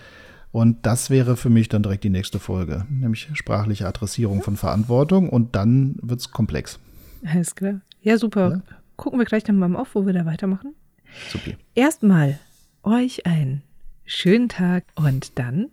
Und 0.52 0.86
das 0.86 1.10
wäre 1.10 1.36
für 1.36 1.50
mich 1.50 1.68
dann 1.68 1.84
direkt 1.84 2.04
die 2.06 2.10
nächste 2.10 2.40
Folge, 2.40 2.86
nämlich 2.90 3.30
sprachliche 3.34 3.88
Adressierung 3.88 4.42
von 4.42 4.56
Verantwortung 4.56 5.30
und 5.30 5.56
dann 5.56 5.96
wird 6.02 6.22
es 6.22 6.32
komplex. 6.32 6.80
Alles 7.26 7.56
klar. 7.56 7.82
Ja, 8.02 8.18
super. 8.18 8.50
Ja? 8.52 8.62
Gucken 8.96 9.20
wir 9.20 9.26
gleich 9.26 9.44
dann 9.44 9.58
mal 9.58 9.76
auf, 9.76 9.96
wo 9.96 10.06
wir 10.06 10.14
da 10.14 10.26
weitermachen. 10.26 10.74
Super. 11.30 11.52
Erstmal 11.76 12.40
euch 12.84 13.26
ein 13.26 13.64
schönen 14.06 14.50
Tag 14.50 14.86
und 14.96 15.38
dann 15.40 15.72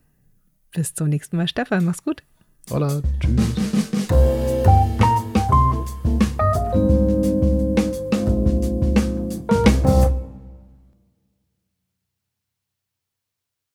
bis 0.73 0.95
zum 0.95 1.09
nächsten 1.09 1.37
Mal. 1.37 1.49
Stefan, 1.49 1.85
mach's 1.85 2.03
gut. 2.03 2.23
Hola, 2.71 3.03
tschüss. 3.21 3.72